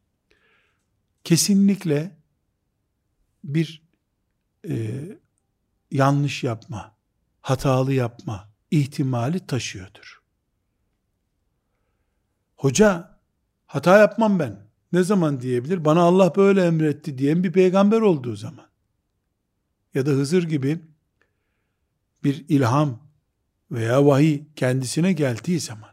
kesinlikle 1.24 2.16
bir 3.44 3.82
e, 4.68 5.02
yanlış 5.90 6.44
yapma, 6.44 6.96
hatalı 7.40 7.92
yapma 7.92 8.52
ihtimali 8.70 9.46
taşıyordur. 9.46 10.22
Hoca 12.56 13.13
hata 13.74 13.98
yapmam 13.98 14.38
ben. 14.38 14.56
Ne 14.92 15.02
zaman 15.02 15.40
diyebilir? 15.40 15.84
Bana 15.84 16.00
Allah 16.00 16.36
böyle 16.36 16.64
emretti 16.66 17.18
diyen 17.18 17.44
bir 17.44 17.52
peygamber 17.52 18.00
olduğu 18.00 18.36
zaman. 18.36 18.66
Ya 19.94 20.06
da 20.06 20.10
Hızır 20.10 20.42
gibi 20.42 20.78
bir 22.24 22.44
ilham 22.48 22.98
veya 23.70 24.06
vahiy 24.06 24.42
kendisine 24.56 25.12
geldiği 25.12 25.60
zaman. 25.60 25.90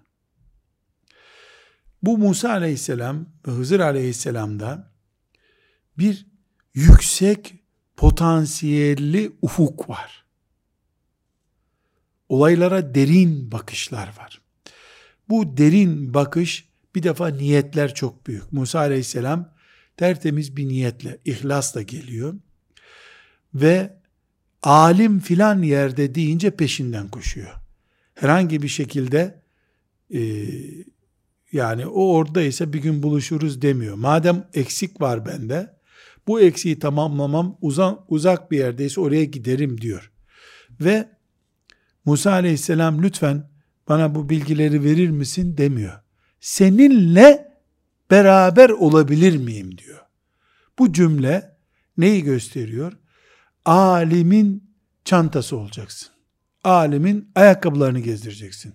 Bu 2.03 2.17
Musa 2.17 2.49
aleyhisselam 2.49 3.25
ve 3.47 3.51
Hızır 3.51 3.79
aleyhisselamda 3.79 4.91
bir 5.97 6.25
yüksek 6.73 7.55
potansiyelli 7.97 9.31
ufuk 9.41 9.89
var. 9.89 10.25
Olaylara 12.29 12.95
derin 12.95 13.51
bakışlar 13.51 14.07
var. 14.17 14.41
Bu 15.29 15.57
derin 15.57 16.13
bakış 16.13 16.70
bir 16.95 17.03
defa 17.03 17.27
niyetler 17.27 17.93
çok 17.93 18.27
büyük. 18.27 18.53
Musa 18.53 18.79
aleyhisselam 18.79 19.53
tertemiz 19.97 20.57
bir 20.57 20.67
niyetle, 20.67 21.17
ihlasla 21.25 21.81
geliyor. 21.81 22.35
Ve 23.53 23.93
alim 24.63 25.19
filan 25.19 25.61
yerde 25.61 26.15
deyince 26.15 26.51
peşinden 26.51 27.07
koşuyor. 27.07 27.51
Herhangi 28.13 28.61
bir 28.61 28.67
şekilde 28.67 29.41
e, 30.13 30.47
yani 31.51 31.87
o 31.87 32.13
oradaysa 32.13 32.73
bir 32.73 32.79
gün 32.79 33.03
buluşuruz 33.03 33.61
demiyor. 33.61 33.95
Madem 33.95 34.47
eksik 34.53 35.01
var 35.01 35.25
bende, 35.25 35.73
bu 36.27 36.41
eksiği 36.41 36.79
tamamlamam 36.79 37.57
uzak, 37.61 37.99
uzak 38.07 38.51
bir 38.51 38.57
yerdeyse 38.57 39.01
oraya 39.01 39.25
giderim 39.25 39.81
diyor. 39.81 40.11
Ve 40.81 41.09
Musa 42.05 42.31
aleyhisselam 42.31 43.03
lütfen 43.03 43.49
bana 43.89 44.15
bu 44.15 44.29
bilgileri 44.29 44.83
verir 44.83 45.09
misin 45.09 45.57
demiyor. 45.57 45.99
Seninle 46.41 47.57
beraber 48.11 48.69
olabilir 48.69 49.37
miyim 49.37 49.77
diyor. 49.77 49.99
Bu 50.79 50.93
cümle 50.93 51.57
neyi 51.97 52.23
gösteriyor? 52.23 52.93
Alimin 53.65 54.63
çantası 55.05 55.57
olacaksın. 55.57 56.09
Alimin 56.63 57.31
ayakkabılarını 57.35 57.99
gezdireceksin. 57.99 58.73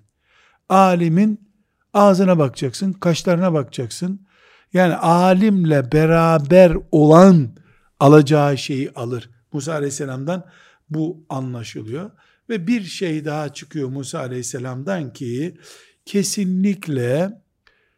Alimin 0.69 1.51
ağzına 1.95 2.39
bakacaksın, 2.39 2.93
kaşlarına 2.93 3.53
bakacaksın. 3.53 4.27
Yani 4.73 4.95
alimle 4.95 5.93
beraber 5.93 6.77
olan 6.93 7.57
alacağı 8.01 8.59
şeyi 8.59 8.91
alır. 8.91 9.31
Musa 9.53 9.73
Aleyhisselam'dan 9.73 10.47
bu 10.91 11.27
anlaşılıyor. 11.29 12.11
Ve 12.49 12.67
bir 12.67 12.83
şey 12.83 13.25
daha 13.25 13.55
çıkıyor 13.55 13.89
Musa 13.89 14.19
Aleyhisselam'dan 14.19 15.13
ki 15.13 15.59
kesinlikle 16.05 17.41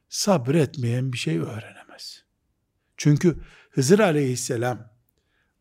sabretmeyen 0.08 1.12
bir 1.12 1.18
şey 1.18 1.38
öğrenemez. 1.38 2.24
Çünkü 2.96 3.36
Hızır 3.70 3.98
Aleyhisselam 3.98 4.92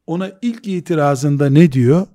ona 0.08 0.32
ilk 0.42 0.68
itirazında 0.68 1.50
ne 1.50 1.72
diyor? 1.72 2.08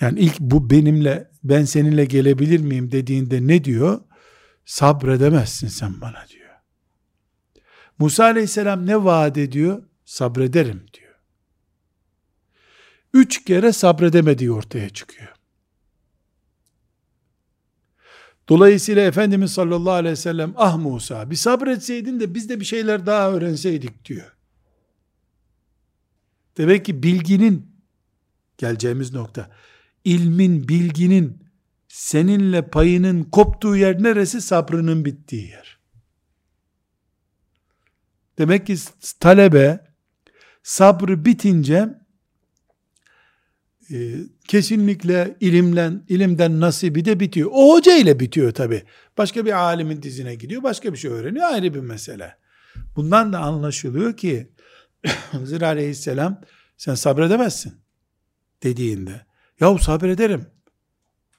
Yani 0.00 0.20
ilk 0.20 0.40
bu 0.40 0.70
benimle 0.70 1.30
ben 1.44 1.64
seninle 1.64 2.04
gelebilir 2.04 2.60
miyim 2.60 2.92
dediğinde 2.92 3.46
ne 3.46 3.64
diyor? 3.64 4.00
Sabredemezsin 4.64 5.68
sen 5.68 6.00
bana 6.00 6.24
diyor. 6.28 6.50
Musa 7.98 8.24
aleyhisselam 8.24 8.86
ne 8.86 9.04
vaat 9.04 9.38
ediyor? 9.38 9.82
Sabrederim 10.04 10.86
diyor. 10.94 11.14
Üç 13.14 13.44
kere 13.44 13.72
sabredemediği 13.72 14.52
ortaya 14.52 14.90
çıkıyor. 14.90 15.35
Dolayısıyla 18.48 19.02
Efendimiz 19.02 19.52
sallallahu 19.52 19.92
aleyhi 19.92 20.12
ve 20.12 20.16
sellem 20.16 20.54
ah 20.56 20.76
Musa 20.76 21.30
bir 21.30 21.36
sabretseydin 21.36 22.20
de 22.20 22.34
biz 22.34 22.48
de 22.48 22.60
bir 22.60 22.64
şeyler 22.64 23.06
daha 23.06 23.30
öğrenseydik 23.30 24.04
diyor. 24.04 24.36
Demek 26.56 26.84
ki 26.84 27.02
bilginin 27.02 27.76
geleceğimiz 28.58 29.12
nokta 29.12 29.50
ilmin, 30.04 30.68
bilginin 30.68 31.46
seninle 31.88 32.68
payının 32.68 33.24
koptuğu 33.24 33.76
yer 33.76 34.02
neresi? 34.02 34.40
Sabrının 34.40 35.04
bittiği 35.04 35.48
yer. 35.48 35.78
Demek 38.38 38.66
ki 38.66 38.76
talebe 39.20 39.86
sabrı 40.62 41.24
bitince 41.24 42.05
e, 43.90 44.14
kesinlikle 44.48 45.36
ilimden 45.40 46.04
ilimden 46.08 46.60
nasibi 46.60 47.04
de 47.04 47.20
bitiyor. 47.20 47.50
O 47.52 47.74
hoca 47.74 47.96
ile 47.96 48.20
bitiyor 48.20 48.52
tabi. 48.52 48.82
Başka 49.18 49.46
bir 49.46 49.52
alimin 49.52 50.02
dizine 50.02 50.34
gidiyor, 50.34 50.62
başka 50.62 50.92
bir 50.92 50.98
şey 50.98 51.10
öğreniyor 51.10 51.46
ayrı 51.52 51.74
bir 51.74 51.80
mesele. 51.80 52.36
Bundan 52.96 53.32
da 53.32 53.38
anlaşılıyor 53.38 54.16
ki 54.16 54.52
Hızır 55.30 55.62
Aleyhisselam 55.62 56.40
sen 56.76 56.94
sabredemezsin 56.94 57.74
dediğinde 58.62 59.26
yahu 59.60 59.78
sabrederim 59.78 60.46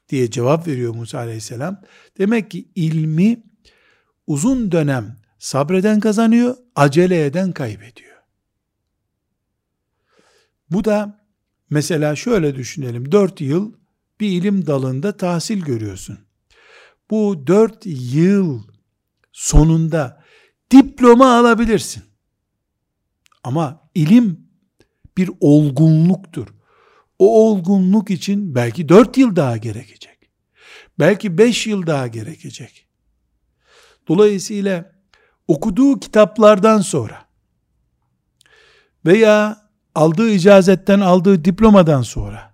diye 0.09 0.31
cevap 0.31 0.67
veriyor 0.67 0.95
Musa 0.95 1.17
Aleyhisselam. 1.17 1.81
Demek 2.17 2.51
ki 2.51 2.67
ilmi 2.75 3.43
uzun 4.27 4.71
dönem 4.71 5.17
sabreden 5.39 5.99
kazanıyor, 5.99 6.55
acele 6.75 7.25
eden 7.25 7.51
kaybediyor. 7.51 8.17
Bu 10.69 10.85
da 10.85 11.26
mesela 11.69 12.15
şöyle 12.15 12.55
düşünelim. 12.55 13.11
4 13.11 13.41
yıl 13.41 13.73
bir 14.19 14.29
ilim 14.29 14.67
dalında 14.67 15.17
tahsil 15.17 15.61
görüyorsun. 15.61 16.19
Bu 17.09 17.47
4 17.47 17.85
yıl 17.85 18.63
sonunda 19.31 20.23
diploma 20.71 21.37
alabilirsin. 21.37 22.03
Ama 23.43 23.89
ilim 23.95 24.49
bir 25.17 25.31
olgunluktur. 25.39 26.47
O 27.19 27.49
olgunluk 27.49 28.09
için 28.09 28.55
belki 28.55 28.89
4 28.89 29.17
yıl 29.17 29.35
daha 29.35 29.57
gerekecek. 29.57 30.17
Belki 30.99 31.37
5 31.37 31.67
yıl 31.67 31.87
daha 31.87 32.07
gerekecek. 32.07 32.87
Dolayısıyla 34.07 34.91
okuduğu 35.47 35.99
kitaplardan 35.99 36.81
sonra 36.81 37.25
veya 39.05 39.66
aldığı 39.97 40.29
icazetten 40.29 40.99
aldığı 40.99 41.45
diplomadan 41.45 42.01
sonra 42.01 42.53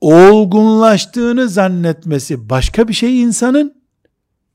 olgunlaştığını 0.00 1.48
zannetmesi 1.48 2.50
başka 2.50 2.88
bir 2.88 2.92
şey 2.92 3.22
insanın 3.22 3.82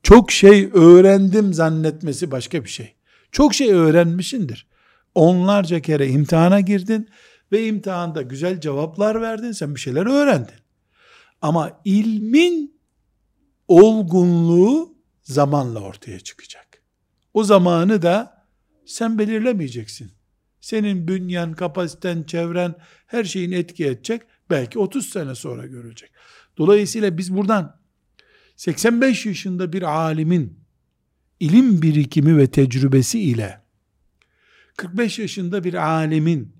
çok 0.02 0.32
şey 0.32 0.70
öğrendim 0.74 1.54
zannetmesi 1.54 2.30
başka 2.30 2.64
bir 2.64 2.68
şey. 2.68 2.94
Çok 3.32 3.54
şey 3.54 3.72
öğrenmişindir. 3.72 4.66
Onlarca 5.14 5.80
kere 5.80 6.08
imtihana 6.08 6.60
girdin 6.60 7.08
ve 7.52 7.66
imtihanda 7.66 8.22
güzel 8.22 8.60
cevaplar 8.60 9.20
verdin. 9.20 9.52
Sen 9.52 9.74
bir 9.74 9.80
şeyler 9.80 10.06
öğrendin. 10.06 10.60
Ama 11.42 11.80
ilmin 11.84 12.80
olgunluğu 13.68 14.94
zamanla 15.22 15.80
ortaya 15.80 16.20
çıkacak. 16.20 16.82
O 17.34 17.44
zamanı 17.44 18.02
da 18.02 18.46
sen 18.86 19.18
belirlemeyeceksin. 19.18 20.15
Senin 20.66 21.08
bünyen, 21.08 21.52
kapasiten, 21.52 22.22
çevren 22.22 22.74
her 23.06 23.24
şeyin 23.24 23.52
etki 23.52 23.86
edecek. 23.86 24.22
Belki 24.50 24.78
30 24.78 25.08
sene 25.08 25.34
sonra 25.34 25.66
görecek. 25.66 26.10
Dolayısıyla 26.58 27.18
biz 27.18 27.36
buradan 27.36 27.80
85 28.56 29.26
yaşında 29.26 29.72
bir 29.72 29.82
alimin 29.82 30.60
ilim 31.40 31.82
birikimi 31.82 32.36
ve 32.36 32.46
tecrübesi 32.46 33.20
ile 33.20 33.60
45 34.76 35.18
yaşında 35.18 35.64
bir 35.64 35.74
alimin 35.74 36.56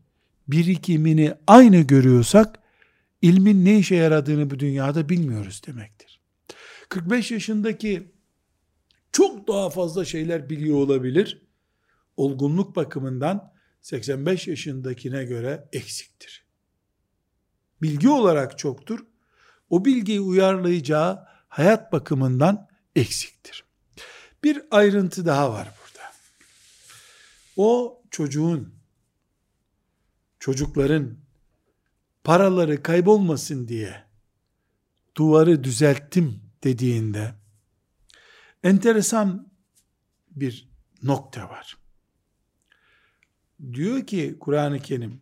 birikimini 0.48 1.34
aynı 1.46 1.80
görüyorsak 1.80 2.58
ilmin 3.22 3.64
ne 3.64 3.78
işe 3.78 3.94
yaradığını 3.96 4.50
bu 4.50 4.58
dünyada 4.58 5.08
bilmiyoruz 5.08 5.62
demektir. 5.66 6.20
45 6.88 7.30
yaşındaki 7.30 8.12
çok 9.12 9.48
daha 9.48 9.70
fazla 9.70 10.04
şeyler 10.04 10.50
biliyor 10.50 10.76
olabilir. 10.76 11.42
Olgunluk 12.16 12.76
bakımından 12.76 13.55
85 13.86 14.48
yaşındakine 14.48 15.24
göre 15.24 15.68
eksiktir. 15.72 16.44
Bilgi 17.82 18.08
olarak 18.08 18.58
çoktur. 18.58 19.06
O 19.70 19.84
bilgiyi 19.84 20.20
uyarlayacağı 20.20 21.26
hayat 21.48 21.92
bakımından 21.92 22.68
eksiktir. 22.96 23.64
Bir 24.44 24.62
ayrıntı 24.70 25.26
daha 25.26 25.52
var 25.52 25.68
burada. 25.80 26.12
O 27.56 28.02
çocuğun, 28.10 28.74
çocukların 30.40 31.18
paraları 32.24 32.82
kaybolmasın 32.82 33.68
diye 33.68 34.04
duvarı 35.16 35.64
düzelttim 35.64 36.42
dediğinde 36.64 37.34
enteresan 38.62 39.52
bir 40.30 40.68
nokta 41.02 41.48
var. 41.48 41.85
Diyor 43.73 44.05
ki 44.07 44.37
Kur'an-ı 44.39 44.79
Kerim 44.79 45.21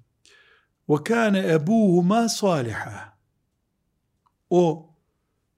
وَكَانَ 0.90 1.36
اَبُوهُمَا 1.58 2.26
صَالِحًا 2.26 3.10
O 4.50 4.90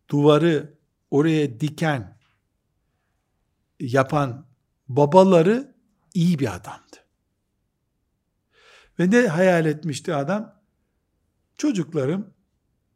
duvarı 0.09 0.73
oraya 1.11 1.59
diken 1.59 2.17
yapan 3.79 4.45
babaları 4.89 5.75
iyi 6.13 6.39
bir 6.39 6.55
adamdı. 6.55 6.97
Ve 8.99 9.11
ne 9.11 9.27
hayal 9.27 9.65
etmişti 9.65 10.15
adam? 10.15 10.61
Çocuklarım, 11.57 12.33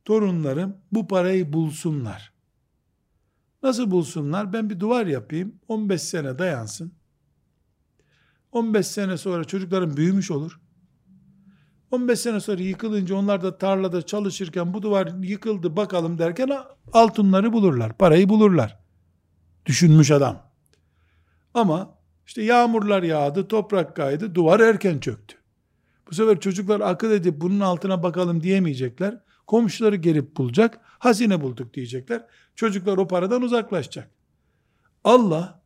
torunlarım 0.06 0.78
bu 0.92 1.08
parayı 1.08 1.54
bulsunlar. 1.54 2.34
Nasıl 3.64 3.92
bulsunlar? 3.92 4.54
Ben 4.54 4.70
bir 4.70 4.80
duvar 4.80 5.06
yapayım, 5.06 5.60
15 5.68 6.02
sene 6.02 6.40
dayansın. 6.40 6.94
15 8.53 8.87
sene 8.87 9.17
sonra 9.17 9.45
çocuklarım 9.45 9.97
büyümüş 9.97 10.31
olur. 10.31 10.61
15 11.91 12.21
sene 12.21 12.41
sonra 12.41 12.63
yıkılınca 12.63 13.15
onlar 13.15 13.43
da 13.43 13.59
tarlada 13.59 14.03
çalışırken 14.03 14.75
bu 14.75 14.83
duvar 14.83 15.13
yıkıldı 15.23 15.77
bakalım 15.77 16.19
derken 16.19 16.51
altınları 16.93 17.53
bulurlar, 17.53 17.99
parayı 17.99 18.29
bulurlar. 18.29 18.79
Düşünmüş 19.67 20.11
adam. 20.11 20.51
Ama 21.55 21.95
işte 22.27 22.43
yağmurlar 22.43 23.03
yağdı, 23.03 23.49
toprak 23.49 23.97
kaydı, 23.97 24.35
duvar 24.35 24.61
erken 24.61 24.99
çöktü. 24.99 25.37
Bu 26.11 26.15
sefer 26.15 26.41
çocuklar 26.41 26.81
akıl 26.81 27.11
edip 27.11 27.41
bunun 27.41 27.61
altına 27.61 28.03
bakalım 28.03 28.43
diyemeyecekler. 28.43 29.21
Komşuları 29.47 29.97
gelip 29.97 30.37
bulacak, 30.37 30.81
hazine 30.85 31.41
bulduk 31.41 31.75
diyecekler. 31.75 32.27
Çocuklar 32.55 32.99
o 32.99 33.09
paradan 33.09 33.43
uzaklaşacak. 33.43 34.11
Allah 35.05 35.60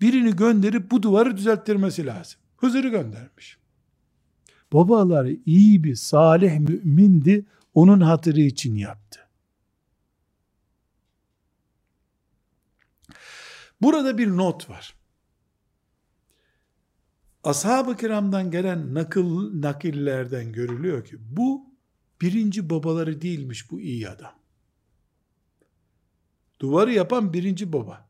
birini 0.00 0.36
gönderip 0.36 0.90
bu 0.90 1.02
duvarı 1.02 1.36
düzelttirmesi 1.36 2.06
lazım. 2.06 2.40
Hızır'ı 2.56 2.88
göndermiş. 2.88 3.58
Babaları 4.72 5.36
iyi 5.46 5.84
bir 5.84 5.94
salih 5.94 6.58
mümindi, 6.58 7.46
onun 7.74 8.00
hatırı 8.00 8.40
için 8.40 8.74
yaptı. 8.74 9.20
Burada 13.82 14.18
bir 14.18 14.28
not 14.28 14.70
var. 14.70 14.94
Ashab-ı 17.44 17.96
kiramdan 17.96 18.50
gelen 18.50 18.94
nakıl, 18.94 19.60
nakillerden 19.62 20.52
görülüyor 20.52 21.04
ki 21.04 21.16
bu 21.20 21.74
birinci 22.20 22.70
babaları 22.70 23.20
değilmiş 23.20 23.70
bu 23.70 23.80
iyi 23.80 24.08
adam. 24.08 24.32
Duvarı 26.60 26.92
yapan 26.92 27.32
birinci 27.32 27.72
baba. 27.72 28.08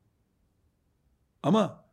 Ama 1.45 1.85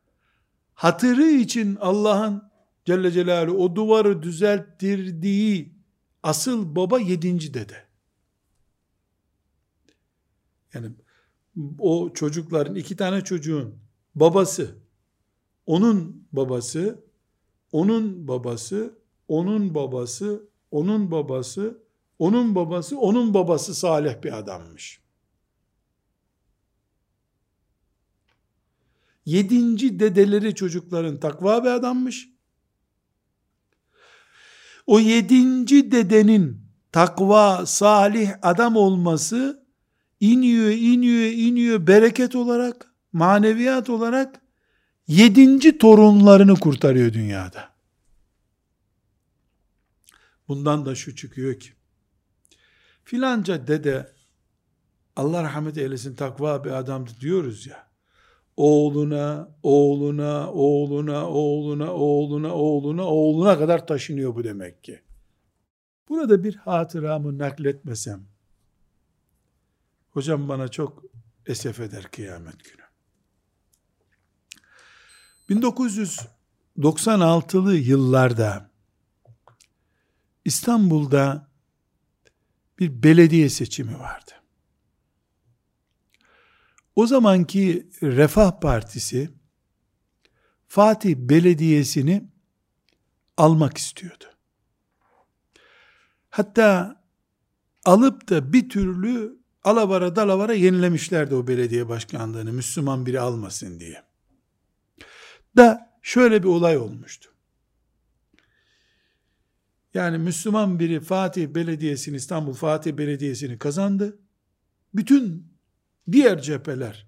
hatırı 0.73 1.31
için 1.31 1.75
Allah'ın 1.75 2.51
Celle 2.85 3.11
Celaluhu 3.11 3.63
o 3.63 3.75
duvarı 3.75 4.23
düzelttirdiği 4.23 5.75
asıl 6.23 6.75
baba 6.75 6.99
yedinci 6.99 7.53
dede. 7.53 7.85
Yani 10.73 10.87
o 11.79 12.13
çocukların 12.13 12.75
iki 12.75 12.95
tane 12.95 13.23
çocuğun 13.23 13.79
babası, 14.15 14.75
onun 15.65 16.27
babası, 16.31 17.03
onun 17.71 18.27
babası, 18.27 18.99
onun 19.27 19.75
babası, 19.75 20.49
onun 20.71 21.11
babası, 21.11 21.83
onun 22.19 22.55
babası, 22.55 22.99
onun 22.99 23.33
babası 23.33 23.75
salih 23.75 24.23
bir 24.23 24.37
adammış. 24.37 25.00
Yedinci 29.25 29.99
dedeleri 29.99 30.55
çocukların 30.55 31.19
takva 31.19 31.63
bir 31.63 31.69
adammış. 31.69 32.29
O 34.87 34.99
yedinci 34.99 35.91
dedenin 35.91 36.61
takva, 36.91 37.65
salih 37.65 38.31
adam 38.41 38.75
olması 38.75 39.67
iniyor, 40.19 40.69
iniyor, 40.69 41.31
iniyor 41.31 41.87
bereket 41.87 42.35
olarak, 42.35 42.93
maneviyat 43.13 43.89
olarak 43.89 44.41
yedinci 45.07 45.77
torunlarını 45.77 46.59
kurtarıyor 46.59 47.13
dünyada. 47.13 47.71
Bundan 50.47 50.85
da 50.85 50.95
şu 50.95 51.15
çıkıyor 51.15 51.59
ki, 51.59 51.69
filanca 53.03 53.67
dede 53.67 54.13
Allah 55.15 55.43
rahmet 55.43 55.77
eylesin 55.77 56.15
takva 56.15 56.63
bir 56.63 56.71
adamdı 56.71 57.11
diyoruz 57.21 57.67
ya 57.67 57.90
oğluna, 58.61 59.49
oğluna, 59.63 60.51
oğluna, 60.51 61.29
oğluna, 61.29 61.93
oğluna, 61.93 62.53
oğluna, 62.53 63.03
oğluna 63.03 63.59
kadar 63.59 63.87
taşınıyor 63.87 64.35
bu 64.35 64.43
demek 64.43 64.83
ki. 64.83 65.01
Burada 66.09 66.43
bir 66.43 66.55
hatıramı 66.55 67.37
nakletmesem, 67.37 68.23
hocam 70.11 70.49
bana 70.49 70.67
çok 70.67 71.03
esef 71.45 71.79
eder 71.79 72.11
kıyamet 72.11 72.63
günü. 72.63 72.81
1996'lı 75.49 77.75
yıllarda 77.75 78.69
İstanbul'da 80.45 81.47
bir 82.79 83.03
belediye 83.03 83.49
seçimi 83.49 83.99
vardı. 83.99 84.40
O 86.95 87.07
zamanki 87.07 87.89
Refah 88.01 88.59
Partisi 88.59 89.29
Fatih 90.67 91.15
Belediyesi'ni 91.15 92.29
almak 93.37 93.77
istiyordu. 93.77 94.25
Hatta 96.29 97.01
alıp 97.85 98.29
da 98.29 98.53
bir 98.53 98.69
türlü 98.69 99.37
alavara 99.63 100.15
dalavara 100.15 100.53
yenilemişlerdi 100.53 101.35
o 101.35 101.47
belediye 101.47 101.89
başkanlığını 101.89 102.53
Müslüman 102.53 103.05
biri 103.05 103.19
almasın 103.19 103.79
diye. 103.79 104.03
Da 105.57 105.97
şöyle 106.01 106.43
bir 106.43 106.47
olay 106.47 106.77
olmuştu. 106.77 107.29
Yani 109.93 110.17
Müslüman 110.17 110.79
biri 110.79 110.99
Fatih 110.99 111.47
Belediyesi'ni, 111.47 112.15
İstanbul 112.15 112.53
Fatih 112.53 112.93
Belediyesi'ni 112.93 113.57
kazandı. 113.57 114.19
Bütün 114.93 115.50
diğer 116.11 116.41
cepheler, 116.41 117.07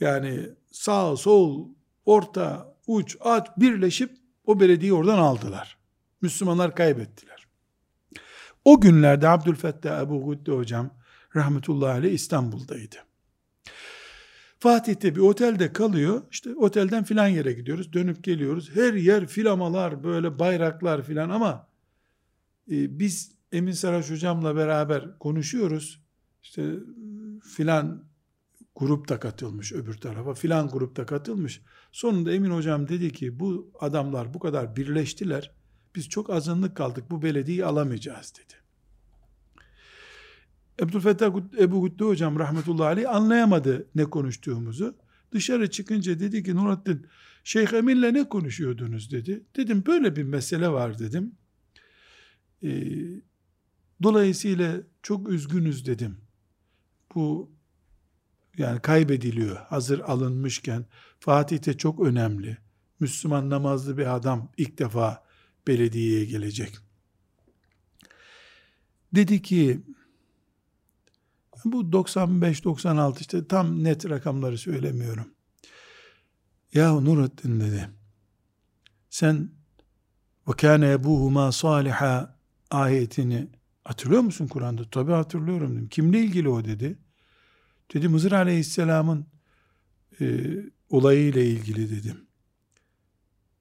yani 0.00 0.50
sağ, 0.72 1.16
sol, 1.16 1.68
orta, 2.04 2.74
uç, 2.86 3.16
aç 3.20 3.46
birleşip 3.56 4.16
o 4.44 4.60
belediyeyi 4.60 4.92
oradan 4.92 5.18
aldılar. 5.18 5.78
Müslümanlar 6.22 6.74
kaybettiler. 6.74 7.46
O 8.64 8.80
günlerde 8.80 9.28
Abdülfettah 9.28 10.02
Ebu 10.02 10.24
Gudde 10.24 10.52
hocam 10.52 10.90
rahmetullahi 11.36 11.92
aleyh 11.92 12.12
İstanbul'daydı. 12.12 12.96
Fatih'te 14.58 15.14
bir 15.14 15.20
otelde 15.20 15.72
kalıyor. 15.72 16.22
İşte 16.30 16.54
otelden 16.54 17.04
filan 17.04 17.28
yere 17.28 17.52
gidiyoruz. 17.52 17.92
Dönüp 17.92 18.24
geliyoruz. 18.24 18.70
Her 18.74 18.94
yer 18.94 19.26
filamalar, 19.26 20.04
böyle 20.04 20.38
bayraklar 20.38 21.02
filan 21.02 21.30
ama 21.30 21.68
e, 22.70 22.98
biz 22.98 23.32
Emin 23.52 23.72
Saraç 23.72 24.10
hocamla 24.10 24.56
beraber 24.56 25.18
konuşuyoruz. 25.18 26.02
İşte 26.42 26.72
filan 27.56 28.04
grupta 28.76 29.20
katılmış 29.20 29.72
öbür 29.72 29.94
tarafa 29.94 30.34
filan 30.34 30.68
grupta 30.68 31.06
katılmış. 31.06 31.60
Sonunda 31.92 32.32
Emin 32.32 32.50
hocam 32.50 32.88
dedi 32.88 33.12
ki 33.12 33.40
bu 33.40 33.70
adamlar 33.80 34.34
bu 34.34 34.38
kadar 34.38 34.76
birleştiler. 34.76 35.50
Biz 35.94 36.08
çok 36.08 36.30
azınlık 36.30 36.76
kaldık 36.76 37.10
bu 37.10 37.22
belediyeyi 37.22 37.64
alamayacağız 37.64 38.32
dedi. 38.34 38.54
Abdülfettah 40.82 41.32
Ebu 41.58 41.82
Gütte 41.82 42.04
hocam 42.04 42.38
rahmetullahi 42.38 42.86
aleyh 42.86 43.14
anlayamadı 43.14 43.88
ne 43.94 44.04
konuştuğumuzu. 44.04 44.96
Dışarı 45.32 45.70
çıkınca 45.70 46.20
dedi 46.20 46.42
ki 46.42 46.56
Nurattin 46.56 47.06
Şeyh 47.44 47.72
Emin'le 47.72 48.14
ne 48.14 48.28
konuşuyordunuz 48.28 49.12
dedi. 49.12 49.44
Dedim 49.56 49.84
böyle 49.86 50.16
bir 50.16 50.22
mesele 50.22 50.68
var 50.68 50.98
dedim. 50.98 51.34
Ee, 52.62 52.70
dolayısıyla 54.02 54.80
çok 55.02 55.28
üzgünüz 55.28 55.86
dedim. 55.86 56.16
Bu 57.14 57.55
yani 58.58 58.80
kaybediliyor. 58.80 59.56
Hazır 59.56 60.00
alınmışken 60.00 60.86
Fatih'te 61.20 61.76
çok 61.76 62.00
önemli. 62.00 62.58
Müslüman 63.00 63.50
namazlı 63.50 63.98
bir 63.98 64.14
adam 64.14 64.48
ilk 64.56 64.78
defa 64.78 65.24
belediyeye 65.66 66.24
gelecek. 66.24 66.78
Dedi 69.14 69.42
ki 69.42 69.80
bu 71.64 71.82
95-96 71.82 73.20
işte 73.20 73.46
tam 73.46 73.84
net 73.84 74.10
rakamları 74.10 74.58
söylemiyorum. 74.58 75.28
Ya 76.74 76.92
Nurettin 76.92 77.60
dedi. 77.60 77.88
Sen 79.10 79.50
ve 80.48 80.52
kâne 80.52 80.90
ebuhuma 80.90 81.52
saliha 81.52 82.38
ayetini 82.70 83.48
hatırlıyor 83.84 84.22
musun 84.22 84.46
Kur'an'da? 84.46 84.90
Tabi 84.90 85.12
hatırlıyorum 85.12 85.76
dedim. 85.76 85.88
Kimle 85.88 86.20
ilgili 86.20 86.48
o 86.48 86.64
dedi. 86.64 86.98
Dedim 87.94 88.12
Hızır 88.12 88.32
Aleyhisselam'ın 88.32 89.26
e, 90.20 90.46
olayıyla 90.88 91.42
ilgili 91.42 91.90
dedim. 91.90 92.26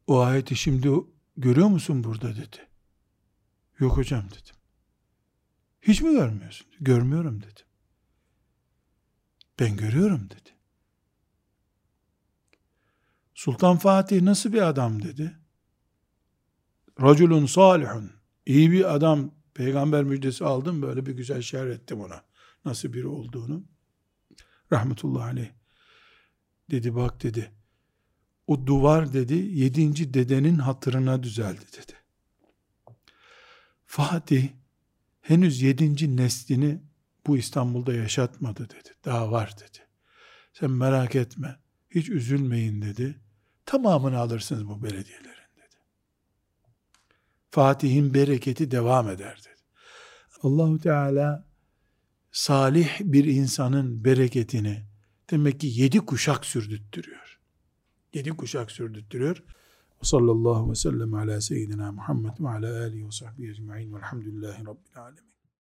O 0.08 0.20
ayeti 0.20 0.56
şimdi 0.56 0.90
görüyor 1.38 1.68
musun 1.68 2.04
burada 2.04 2.36
dedi. 2.36 2.68
Yok 3.80 3.98
hocam 3.98 4.24
dedim. 4.26 4.56
Hiç 5.82 6.02
mi 6.02 6.12
görmüyorsun? 6.12 6.68
Görmüyorum 6.80 7.42
dedim. 7.42 7.66
Ben 9.60 9.78
görüyorum 9.78 10.30
dedi. 10.30 10.50
Sultan 13.34 13.78
Fatih 13.78 14.22
nasıl 14.22 14.54
bir 14.54 14.62
adam 14.62 15.04
dedi. 15.04 15.40
Raculun 17.02 17.46
salihun. 17.46 18.12
İyi 18.46 18.72
bir 18.72 18.96
adam. 18.96 19.32
Peygamber 19.54 20.04
müjdesi 20.04 20.46
aldım 20.46 20.82
böyle 20.82 21.06
bir 21.06 21.14
güzel 21.14 21.42
şerh 21.42 21.70
ettim 21.70 22.02
ona. 22.02 22.24
Nasıl 22.66 22.94
biri 22.94 23.08
olduğunu. 23.08 23.64
Rahmetullahi 24.72 25.32
aleyh. 25.32 25.50
Dedi 26.72 26.96
bak 26.96 27.24
dedi. 27.24 27.52
O 28.48 28.68
duvar 28.68 29.14
dedi 29.14 29.34
yedinci 29.34 30.14
dedenin 30.14 30.56
hatırına 30.56 31.24
düzeldi 31.24 31.66
dedi. 31.74 31.94
Fatih 33.86 34.50
henüz 35.22 35.62
yedinci 35.62 36.18
neslini 36.18 36.82
bu 37.28 37.38
İstanbul'da 37.38 37.94
yaşatmadı 37.94 38.70
dedi. 38.70 38.90
Daha 39.06 39.32
var 39.32 39.56
dedi. 39.58 39.78
Sen 40.54 40.72
merak 40.72 41.16
etme. 41.16 41.60
Hiç 41.90 42.10
üzülmeyin 42.10 42.82
dedi. 42.82 43.22
Tamamını 43.66 44.18
alırsınız 44.18 44.68
bu 44.68 44.84
belediyelerin 44.84 45.56
dedi. 45.58 45.76
Fatih'in 47.52 48.14
bereketi 48.14 48.72
devam 48.72 49.10
eder 49.10 49.38
dedi. 49.40 49.62
Allahu 50.42 50.80
Teala 50.80 51.46
salih 52.36 52.90
bir 53.00 53.26
insanın 53.26 54.06
bereketini 54.06 54.84
demek 55.32 55.60
ki 55.60 55.68
yedi 55.68 56.00
kuşak 56.00 56.46
sürdürtüyor. 56.46 57.40
Yedi 58.14 58.30
kuşak 58.30 58.72
sürdürtüyor. 58.72 59.44
Sallallahu 60.02 60.54
aleyhi 60.54 60.70
ve 60.70 60.76
sellem 60.76 61.14
ala 61.14 61.42
seyyidina 61.42 61.92
Muhammed 61.92 62.40
ve 62.40 62.50
ala 62.50 62.82
alihi 62.84 63.06
ve 63.08 63.12
sahbihi 63.12 63.52
ecma'in 63.52 63.94
velhamdülillahi 63.94 64.66
rabbil 64.66 64.98
alemin. 64.98 65.35